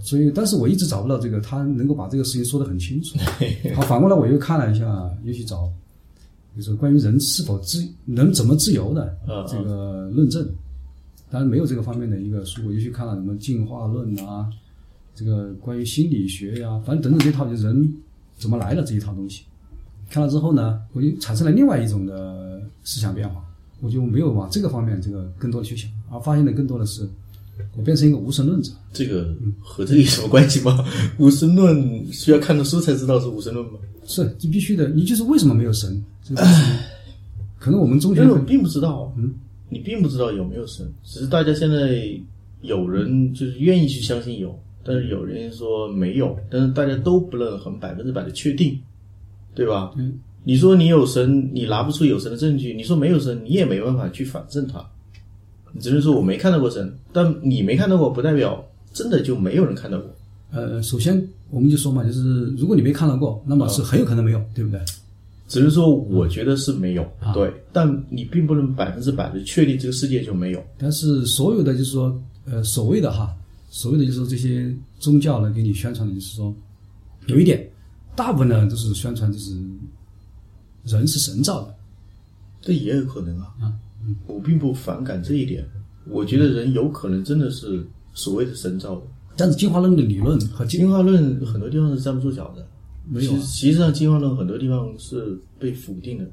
[0.00, 3.16] 所以，但是我一直找不到这个他能够把这个事情说得很清楚。
[3.76, 5.70] 好，反过来我又看了一下，又去找，
[6.56, 9.16] 就是关于人是否自能怎么自由的
[9.48, 10.46] 这个论证。
[11.30, 14.50] 当然没有这个方面的一个书，我又去看了什么进化论啊，
[15.14, 17.94] 这个关于心理学呀，反正等等这套就人
[18.36, 19.44] 怎么来的这一套东西。”
[20.14, 23.44] 看了之后呢，我就产生了另外一种的思想变化，
[23.80, 27.04] 我就没有往这个方面这个更多的去想，而发现的更多的是，
[27.76, 28.70] 我变成一个无神论者。
[28.92, 30.86] 这个和这个有什么关系吗？
[31.18, 33.72] 无神论需要看的书才知道是无神论吗？
[34.06, 34.88] 是，这必须的。
[34.90, 36.00] 你就是为什么没有神？
[37.58, 39.12] 可能我们中学，我并不知道。
[39.18, 39.34] 嗯，
[39.68, 42.08] 你并不知道有没有神，只是大家现在
[42.60, 48.78] 有人就是愿意去相信有，但是有人说没有，但是大家都不能很百分之百的确定。
[49.54, 49.92] 对吧？
[49.96, 54.84] 嗯，你说你有神，你拿不出有神的证据；你说没有神，你也没办法去反证他。
[55.72, 60.10] 你只能说我没看到过神，但你没看到过，不代表真的就没有人看到过。
[60.52, 64.80] 呃，首先我们就说嘛，就是如果你没看到过，那么是很有可能没有，对不对？
[65.48, 70.62] 只能说我觉得是没有，对，但你并不能百分之百的确定这个世界就没有。
[70.78, 73.34] 但是所有的就是说，呃，所谓的哈，
[73.68, 76.54] 所谓的就是说这些宗教呢，给你宣传的就是说，
[77.26, 77.68] 有一点。
[78.16, 79.52] 大部分呢都是宣传，就是
[80.84, 81.74] 人是神造的，
[82.60, 83.54] 这也有可能啊。
[83.60, 83.72] 啊，
[84.26, 85.66] 我并不反感这一点。
[86.06, 89.02] 我觉得人有可能真的是所谓的神造的。
[89.36, 92.64] 但是进化论的理论和进化论很多地方是站不住脚的。
[93.06, 96.30] 没有，实际上进化论很多地方是被否定的。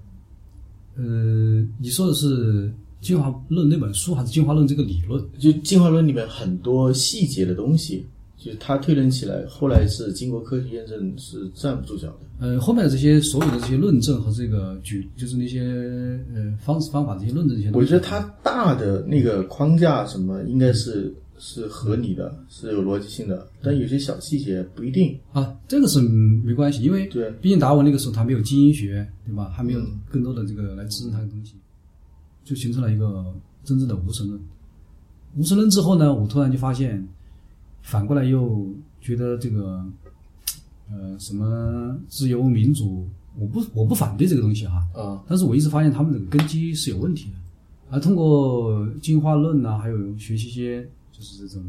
[0.97, 2.71] 呃，你说的是
[3.01, 5.23] 进化论那本书，还是进化论这个理论？
[5.39, 8.05] 就进化论里面很多细节的东西。
[8.43, 12.17] 就是他推论起来，后来是经过科学验证是站不住脚的。
[12.39, 15.61] 呃，后面的这些所有的这些论证和这个举，就是那些
[16.33, 25.55] 呃方式方法这些论证这些，我觉得它大的那个框架什么应该是是合理的，是有逻辑性的，但有些小细节不一定啊。
[25.67, 29.49] 这个是没关系，因为对，毕竟达尔文那个时候他没有基因学，对吧？
[29.49, 29.79] 还没有
[30.09, 31.53] 更多的这个来支撑他的东西，
[32.43, 33.23] 就形成了一个
[33.63, 34.41] 真正的无神论。
[35.37, 37.07] 无神论之后呢，我突然就发现。
[37.81, 39.85] 反过来又觉得这个，
[40.89, 43.07] 呃，什么自由民主，
[43.37, 47.37] 我不我不反对这个东西哈，啊，但是我一直发现他们这个根基是有问题的，
[47.89, 51.63] 而通过进化论呐、还有学习一些就是这种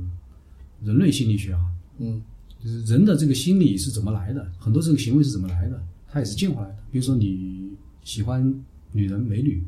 [0.82, 1.60] 人类心理学啊，
[1.98, 2.22] 嗯。
[2.64, 6.76] 就是人的这个心理是怎么来的，很多这个行为是怎么来的，它也是进化来的。
[6.92, 7.72] 比如说你
[8.04, 8.54] 喜欢
[8.92, 9.64] 女人美女，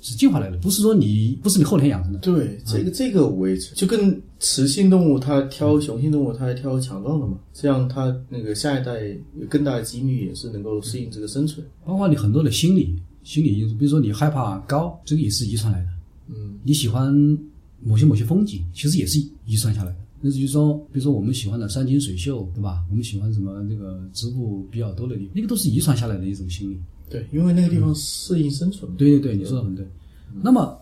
[0.00, 2.18] 是进化来的，不是说你不是你后天养成的。
[2.20, 11.66] 对，这个这个我也知就跟雌性动物它挑雄性动物，它挑强壮的嘛，这样它那个下一代有更大的几率也是能够适应这个生存。
[11.84, 15.88] 包括你很多的心理心理因素，比如说你害怕高，这个也是遗传来的。
[16.28, 17.12] 嗯，你喜欢
[17.82, 19.96] 某些某些风景，其实也是遗传下来的。
[20.20, 22.82] 那就是说，比如说我们喜欢的山清水秀，对吧？
[22.90, 26.78] 我们喜欢什么这个植物比较多的地方，那个都是遗传下来的一种心理。
[27.08, 28.96] 对，因为那个地方适应生存嘛。
[28.98, 29.86] 对对对，你说的很对。
[30.42, 30.76] 那么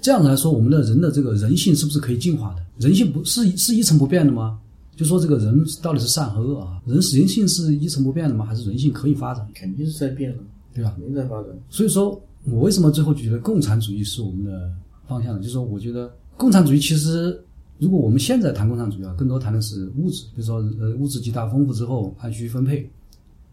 [0.00, 2.62] 这样子来说，我们的人的这个人性是不是可以进化的？
[2.78, 4.58] 人性不是是一成不变的吗？
[4.96, 6.80] 就说这个人到底是善和恶啊？
[6.86, 8.44] 人人性是一成不变的吗？
[8.44, 9.46] 还是人性可以发展？
[9.54, 10.38] 肯定是在变的，
[10.74, 10.92] 对吧？
[10.96, 11.50] 肯定在发展。
[11.68, 14.72] 所以说我为什么最后觉得共产主义是我们的
[15.06, 15.40] 方向呢？
[15.40, 17.38] 就是说，我觉得共产主义其实，
[17.78, 22.88] 如果我们现在谈共产主义啊，更多谈的是物质，比如说呃物质极大丰富之后按需分配。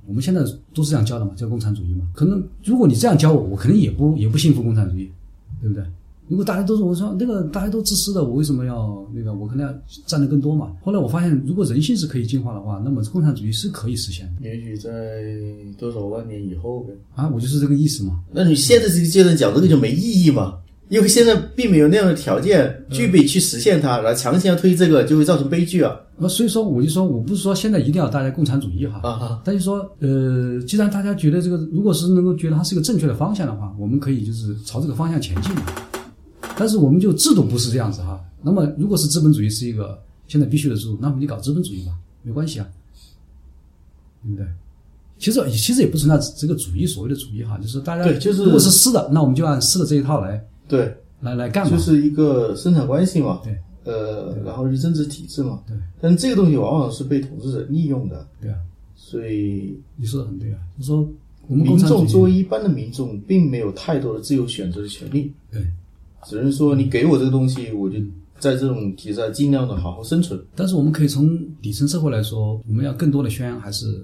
[0.08, 0.41] 我们现在
[0.74, 2.06] 都是这样教的嘛，叫共产主义嘛。
[2.14, 5.10] 可能如果你这样教我，我肯定也不也不信服共产主义，
[5.62, 5.84] 对不对？
[6.30, 9.34] 如果大家都是我说那个大家都自私的，我为什么要那个？
[9.34, 9.74] 我可能要
[10.06, 10.72] 占的更多嘛。
[10.82, 14.89] 后来我发现，如果人性是可以进化的话，那么共产主义是可以实现的也许在
[15.78, 16.93] 多少万年以后呗。
[17.16, 17.30] 啊！
[17.30, 18.22] 我就是这个意思嘛。
[18.32, 20.58] 那你现在这个阶段讲这个就没意义嘛？
[20.89, 25.95] 因为现在并没有那样的条件具备去实现它，然后强行要推这个，就会造成悲剧啊！
[26.17, 35.63] 那所以说，我就说我不是说现在一定要大家共产主义哈，啊哈，但是说，呃，既然大家觉得这个，如果是能够觉得它是一个正确的方向的话，我们可以就是朝这个方向前进嘛。
[36.55, 38.19] 但是我们就制度不是这样子哈。
[38.43, 42.67] 那么如果是资本主义是一个现在必须的制度，那么你搞资本主义吧，没关系啊，
[44.23, 44.45] 对不对？
[45.17, 51.72] 其实其实也不存在这个主义所谓的主义哈，就是大家对就是如果是私的，那我们就按私的这一套来对，来来干嘛。
[51.72, 53.57] 就是一个生产关系嘛，对。
[53.86, 55.76] 呃，然后是政治体制嘛，对。
[55.99, 58.57] 但这个东西往往是被统治者利用的，对啊，
[58.95, 61.05] 所以你说的很对啊，就是说
[61.47, 65.61] 我们共民众作为一般的民众，并没有太多的自由选择的权利，对。
[66.26, 67.97] 只能说你给我这个东西，我就
[68.39, 70.41] 在这种体制下尽量的好好生存。
[70.55, 74.01] 但是我们可以从底层社会来说，我们要更多的宣扬还是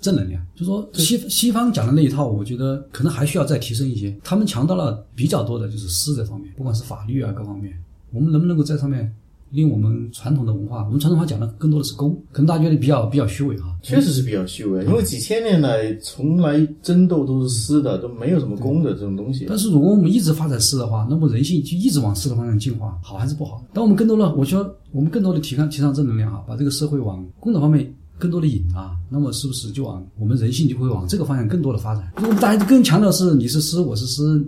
[0.00, 0.40] 正能量。
[0.54, 4.16] 就说西西方讲的那一套，我觉得可能还需要再提升一些。
[4.24, 7.72] 他们强调了比较多的就是私这方面，不管是法律啊各方面，
[8.12, 9.12] 我们能不能够在上面
[9.50, 10.84] 利用我们传统的文化？
[10.84, 13.74] 我们传统文化讲的更多的是公，可能大家觉得比较比较虚伪哈。
[13.82, 19.46] 确实是比较虚伪，因为几千年来从来争斗都是私的，都没有什么公的这种东西。
[19.48, 23.64] 但是如果我们一直发展私的话，那么人性就一直往私的方向进化，好还是不好？
[23.72, 32.12] 当我们更多的，我说我们更多的提倡提倡正能量啊，把这个社会往公的方面更多的瘾啊，那么是不是就往我们人性就会往这个方向更多的发展？
[32.16, 34.44] 如果大家更强调是你是私，我是私，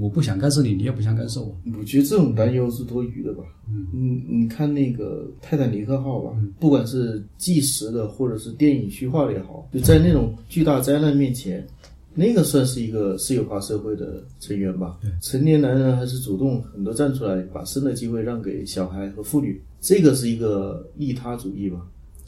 [0.00, 3.42] 我不想干涉你，你也不想干涉我，我觉得这种担忧是多余的吧。
[3.68, 11.66] 嗯，你看那个泰坦尼克号吧，不管是纪实的或者是电影虚化的也好，就在那种巨大灾难面前，
[12.14, 14.98] 那个算是一个私有化社会的成员吧。
[15.02, 21.80] 对，成年男人还是主动很多站出来，把生的机会让给小孩和妇女，这个是一个利他主义吧。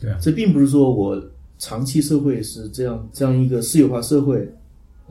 [0.04, 1.20] 对啊，这并不是说我
[1.58, 4.46] 长期社会是这样这样一个私有化社会，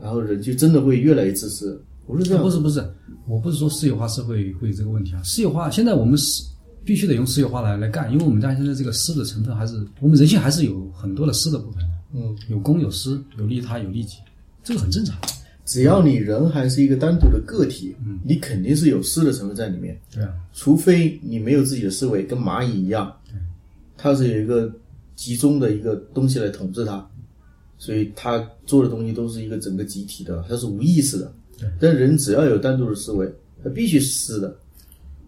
[0.00, 2.42] 然后人就真的会越来越自私，不是这样。
[2.42, 2.84] 不是不是，
[3.26, 6.44] 我不是说私有化社会会有这个问题啊，私有化现在我们是
[6.84, 14.18] 必须得用私有化来来干，因为我们家现在这个私的成分还是我们人性还是有很多的私的部分的，嗯，有公有私，有利他有利己，
[14.62, 15.16] 这个很正常。
[15.64, 23.10] 只要你人还是一个单独的个体，嗯，你肯定是有私的成分在里面，对啊，除非你没有自己的思维，跟蚂蚁一样，
[23.96, 24.70] 它是有一个
[25.16, 27.06] 集中的一个东西来统治它，
[27.78, 31.32] 所以他做的东西都是一个整个集体的，它是无意识的。
[31.58, 34.54] 对，但人只要有单独的思维，它必须是私的。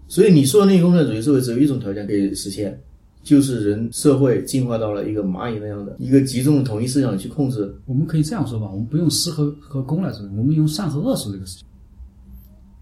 [0.09, 2.81] 所以你说的那个共产主义社会只有一种条件可以实现，
[3.23, 7.75] 就是人社会进化到了一个蚂蚁那样的一个集中的统一思想去控制。
[7.87, 11.67] 我们可以这样说吧，我们不用私和和公来说，我们用善和恶说这个事情。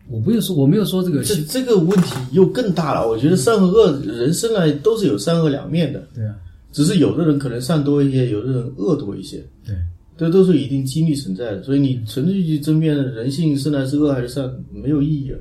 [0.06, 3.08] 我不用说，我没有说这个这这个问题又更大了。
[3.08, 6.36] 我觉得善和恶，人生来都是有善恶两面的，对啊，
[6.74, 9.76] 只是有的人可能善多一些，有的人恶多一些，对，
[10.18, 11.62] 这都是一定几率存在的。
[11.62, 15.38] 所以你纯粹去争辩人性生来是恶还是善，没有意义了，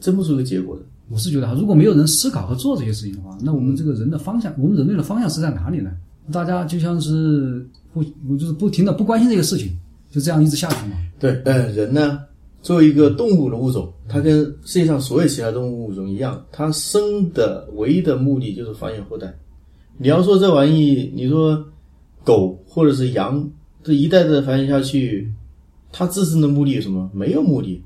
[0.00, 0.82] 争不出个结果的。
[1.10, 5.90] 我是觉得哈，如果没有人思考和做这些事情的话，那我们这个人的方向，我们人类的方向是在哪里呢？
[6.32, 7.62] 大家就像是
[7.92, 9.76] 不，我就是不停的不关心这个事情，
[10.10, 10.96] 就这样一直下去嘛。
[11.18, 12.20] 对，呃，人呢，
[12.62, 19.36] 作为一个动物的物种，它跟世界上所有其他动物物种一样，它生的唯一的目的就是繁衍后代。
[20.02, 21.62] 你要说这玩意，你说
[22.24, 23.46] 狗或者是羊，
[23.84, 25.30] 这一代代繁衍下去，
[25.92, 27.10] 它自身的目的有什么？
[27.12, 27.84] 没有目的。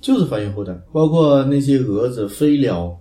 [0.00, 2.96] 就是繁衍后代，包括那些蛾子、飞鸟，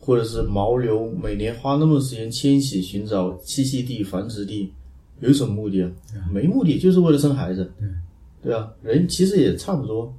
[0.00, 4.72] 或者是牦牛，每年花那么多时间迁徙，寻找栖息地、繁殖地，
[5.20, 5.92] 有什么目的啊？
[6.32, 7.70] 没目的，就是为了生孩子。
[7.78, 10.10] 对，对啊，人其实也差不多，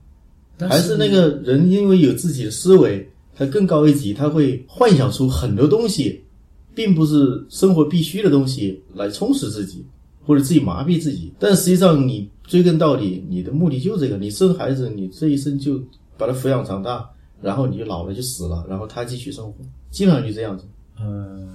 [0.55, 6.22] 但还是那个人，因为有自己的思维，他更高一级，他会幻想出很多东西，
[6.76, 9.84] 并不是生活必须的东西来充实自己，
[10.26, 11.32] 或者自己麻痹自己。
[11.40, 15.82] 但实际上，你追根到底，你的目的就这个：你生孩子，你这一生就
[16.18, 17.10] 把他抚养长大，
[17.42, 19.54] 然后你就老了就死了，然后他继续生活，
[19.90, 20.66] 基本上就这样子。
[21.00, 21.48] 呃，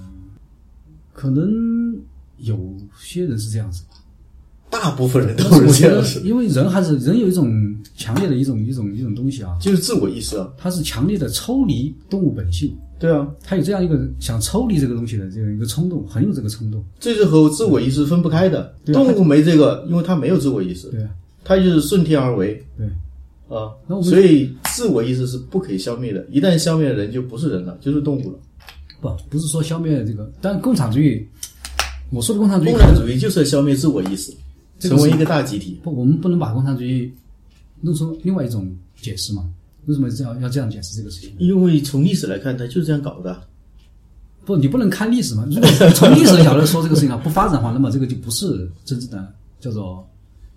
[1.13, 1.95] 可能
[2.37, 2.57] 有
[2.99, 3.89] 些人是这样子吧。
[4.69, 10.49] 大部分人都是这样子，，因为人还是人有一种强烈的一种一种一种东西啊，就是自我意识啊。
[10.57, 16.85] 它是强烈的抽离动物本性，对啊，他有这样一个想抽离这个东西的这样一个冲动，很有这个冲动。
[16.99, 18.71] 这是和自我意识分不开的。
[18.85, 21.09] 动物没这个，因为它没有自我意识，对啊，
[21.43, 22.85] 它就是顺天而为对，
[23.47, 24.01] 啊那我。
[24.01, 28.37] 们所以自我意识是不可以消灭的，一旦消灭了，人就不是人了，就是动物了。
[29.01, 31.27] 不不是说消灭这个，但共产主义，
[32.11, 34.31] 我说的共产主义共产主义就是要消灭自我意识，
[34.79, 35.79] 成为一个大集体。
[35.81, 37.11] 不，我们不能把共产主义
[37.81, 38.71] 弄出另外一种
[39.01, 39.49] 解释嘛？
[39.85, 41.33] 为什么这样要这样解释这个事情？
[41.39, 43.41] 因为从历史来看，它就是这样搞的。
[44.43, 45.45] 不，你不能看历史嘛？
[45.51, 50.07] 如果从历史的角度说这个事情啊，不发展的话，那么这个就不是真正的叫做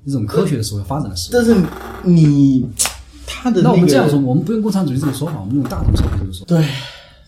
[0.05, 1.39] 一种科学的思维发展的思维。
[1.39, 1.63] 但是
[2.03, 2.67] 你
[3.27, 6.57] 他的那我们这样说，我们不用共产主义这个说法，我们用大众社会这个说法。
[6.57, 6.67] 对，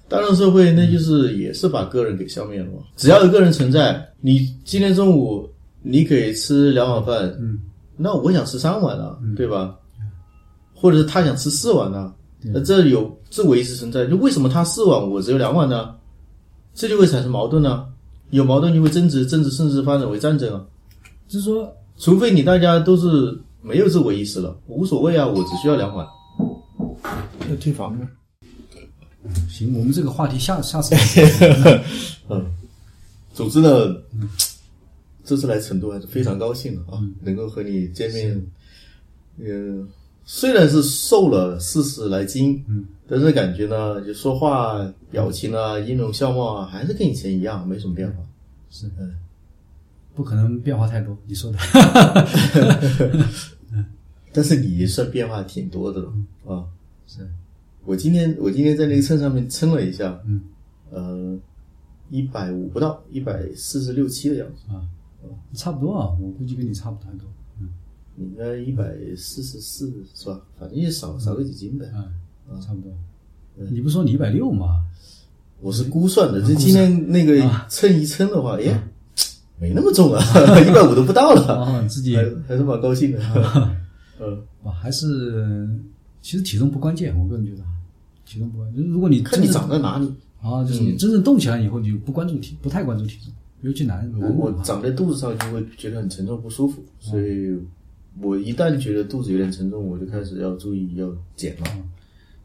[0.09, 2.78] 大众社会那就是也是把个人给消灭了嘛。
[2.97, 5.47] 只要有个人存在，你今天中午
[5.82, 7.59] 你可以吃两碗饭，嗯，
[7.99, 9.76] 那我想吃三碗啊，对吧？
[10.76, 15.96] 或者是他想吃四碗呢、那这有自我意识存在，就为什么他四碗我只有两碗呢？
[16.74, 17.86] 这就会产生矛盾呢、
[18.28, 20.62] 有矛盾就会争执，争执甚至发展为战争啊。
[21.26, 26.06] 就是说，除非你大家都是没有自我意识了，无所谓啊，我只需要两碗。
[27.48, 28.06] 要退房吗？
[29.48, 30.94] 行，我们这个话题下 下次
[32.28, 32.44] 嗯，
[33.32, 33.96] 总之呢，
[35.24, 38.46] 这次来成都还是非常高兴的啊，能够和你见面。
[39.38, 39.86] 呃，
[40.28, 48.16] 虽然是瘦了四十来斤，嗯，但是感觉呢，就说话、表情啊、音容笑貌啊，还是跟以前一样，没什么变化。
[48.68, 49.14] 是嗯，
[50.16, 51.16] 不可能变化太多。
[51.26, 51.58] 你说的，
[54.34, 56.12] 但是你算变化挺多的了
[56.44, 56.64] 啊。
[57.06, 57.20] 是
[57.84, 60.40] 我今天我今天在那个秤上面称了一下，嗯，
[60.90, 61.38] 呃，
[62.10, 64.74] 一百五不到，一百四十六七的样子。
[64.74, 64.82] 啊，
[65.54, 67.28] 差不多啊，我估计跟你差不太多。
[68.18, 68.84] 应该一百
[69.16, 70.40] 四十四是吧？
[70.58, 71.86] 反正也少少个几斤呗。
[71.86, 72.04] 啊，
[72.60, 72.92] 差不多。
[73.70, 74.84] 你不说你一百六吗？
[75.60, 78.78] 我是估算的，这今天那个啊称一称的话，耶，
[79.58, 80.22] 没那么重啊，
[80.60, 83.18] 一百五都不到了，啊， 自己还还是蛮高兴的。
[84.20, 85.68] 嗯，啊，还是
[86.20, 87.68] 其实体重不关键，我个人觉得啊，
[88.26, 88.82] 体重不关键。
[88.84, 90.12] 如果你看你长在哪里。
[90.42, 97.58] 啊，就是你真正动起来以后，你就不关注体，不太关注体重，尤其男人啊我长在肚子上就会觉得很沉重不舒服，所以
[98.20, 101.64] 我一旦觉得肚子有点沉重，我就开始要注意要减了。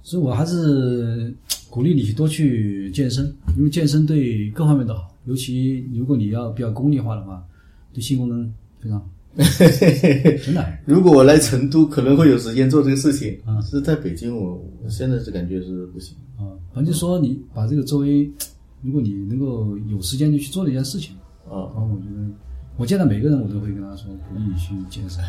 [0.03, 1.33] 所以我还是
[1.69, 3.25] 鼓励你去多去健身，
[3.57, 7.43] 因为健身对各方面都好，尤其如果你要比较功利化的话，
[7.93, 9.09] 对性功能非常好。
[10.43, 13.37] 真的，如果我来成都，可能会有时间做这个事情。
[13.45, 16.17] 啊是在北京，我我现在是感觉是不行。
[16.37, 18.29] 啊，反正就说你把这个作为，
[18.81, 21.15] 如果你能够有时间就去做这件事情，
[21.45, 22.27] 啊然后我觉得，
[22.81, 25.23] 我见到每个人我都会跟他说，鼓励你去健身。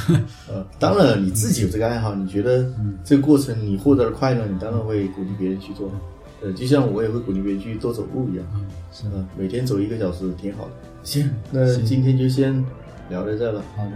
[0.48, 2.72] 呃，当然你自己有这个爱好，你觉得
[3.04, 5.92] 这个过程你获得了快乐，你当然会鼓励别人去做。
[6.40, 8.46] 呃，就像我也会鼓励别人去多走路一样。
[8.54, 10.70] 嗯，是嗯、每天走一个小时挺好的。
[11.02, 12.64] 行，那今天就先
[13.10, 13.90] 聊到这了，好的，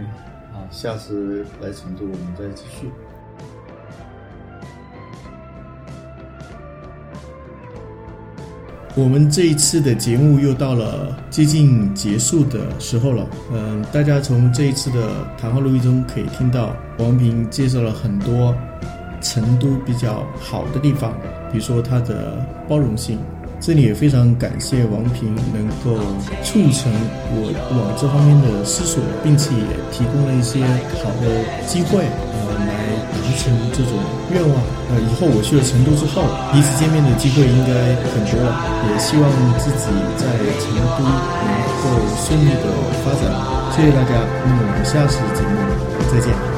[0.53, 2.87] 好，下次来成都我们再继续。
[8.97, 13.27] 我们这一次的节目又到了接近结束的时候了。
[13.51, 18.55] 嗯，大家从这一次的谈话录音中可以听到，王平介绍了很多
[19.19, 21.11] 成都比较好的地方，
[21.51, 22.37] 比如说它的
[22.69, 23.19] 包容性。
[23.59, 25.97] 这里也非常感谢王平能够
[26.43, 26.91] 促成
[27.31, 30.63] 我往这方面的思索，并且也提供了一些
[31.01, 32.05] 好的机会，
[32.63, 33.91] 来达成这种
[34.31, 34.55] 愿望。
[34.87, 37.73] 呃，以后我去了成都之后，第一次见面的机会应该
[38.13, 38.55] 很多了。
[38.87, 39.25] 也希望
[39.57, 40.25] 自己在
[40.61, 41.09] 成都能
[41.81, 42.69] 够顺利的
[43.03, 43.27] 发展。
[43.75, 44.13] 谢谢大家，
[44.45, 45.57] 那么我们下次节目
[46.11, 46.54] 再见。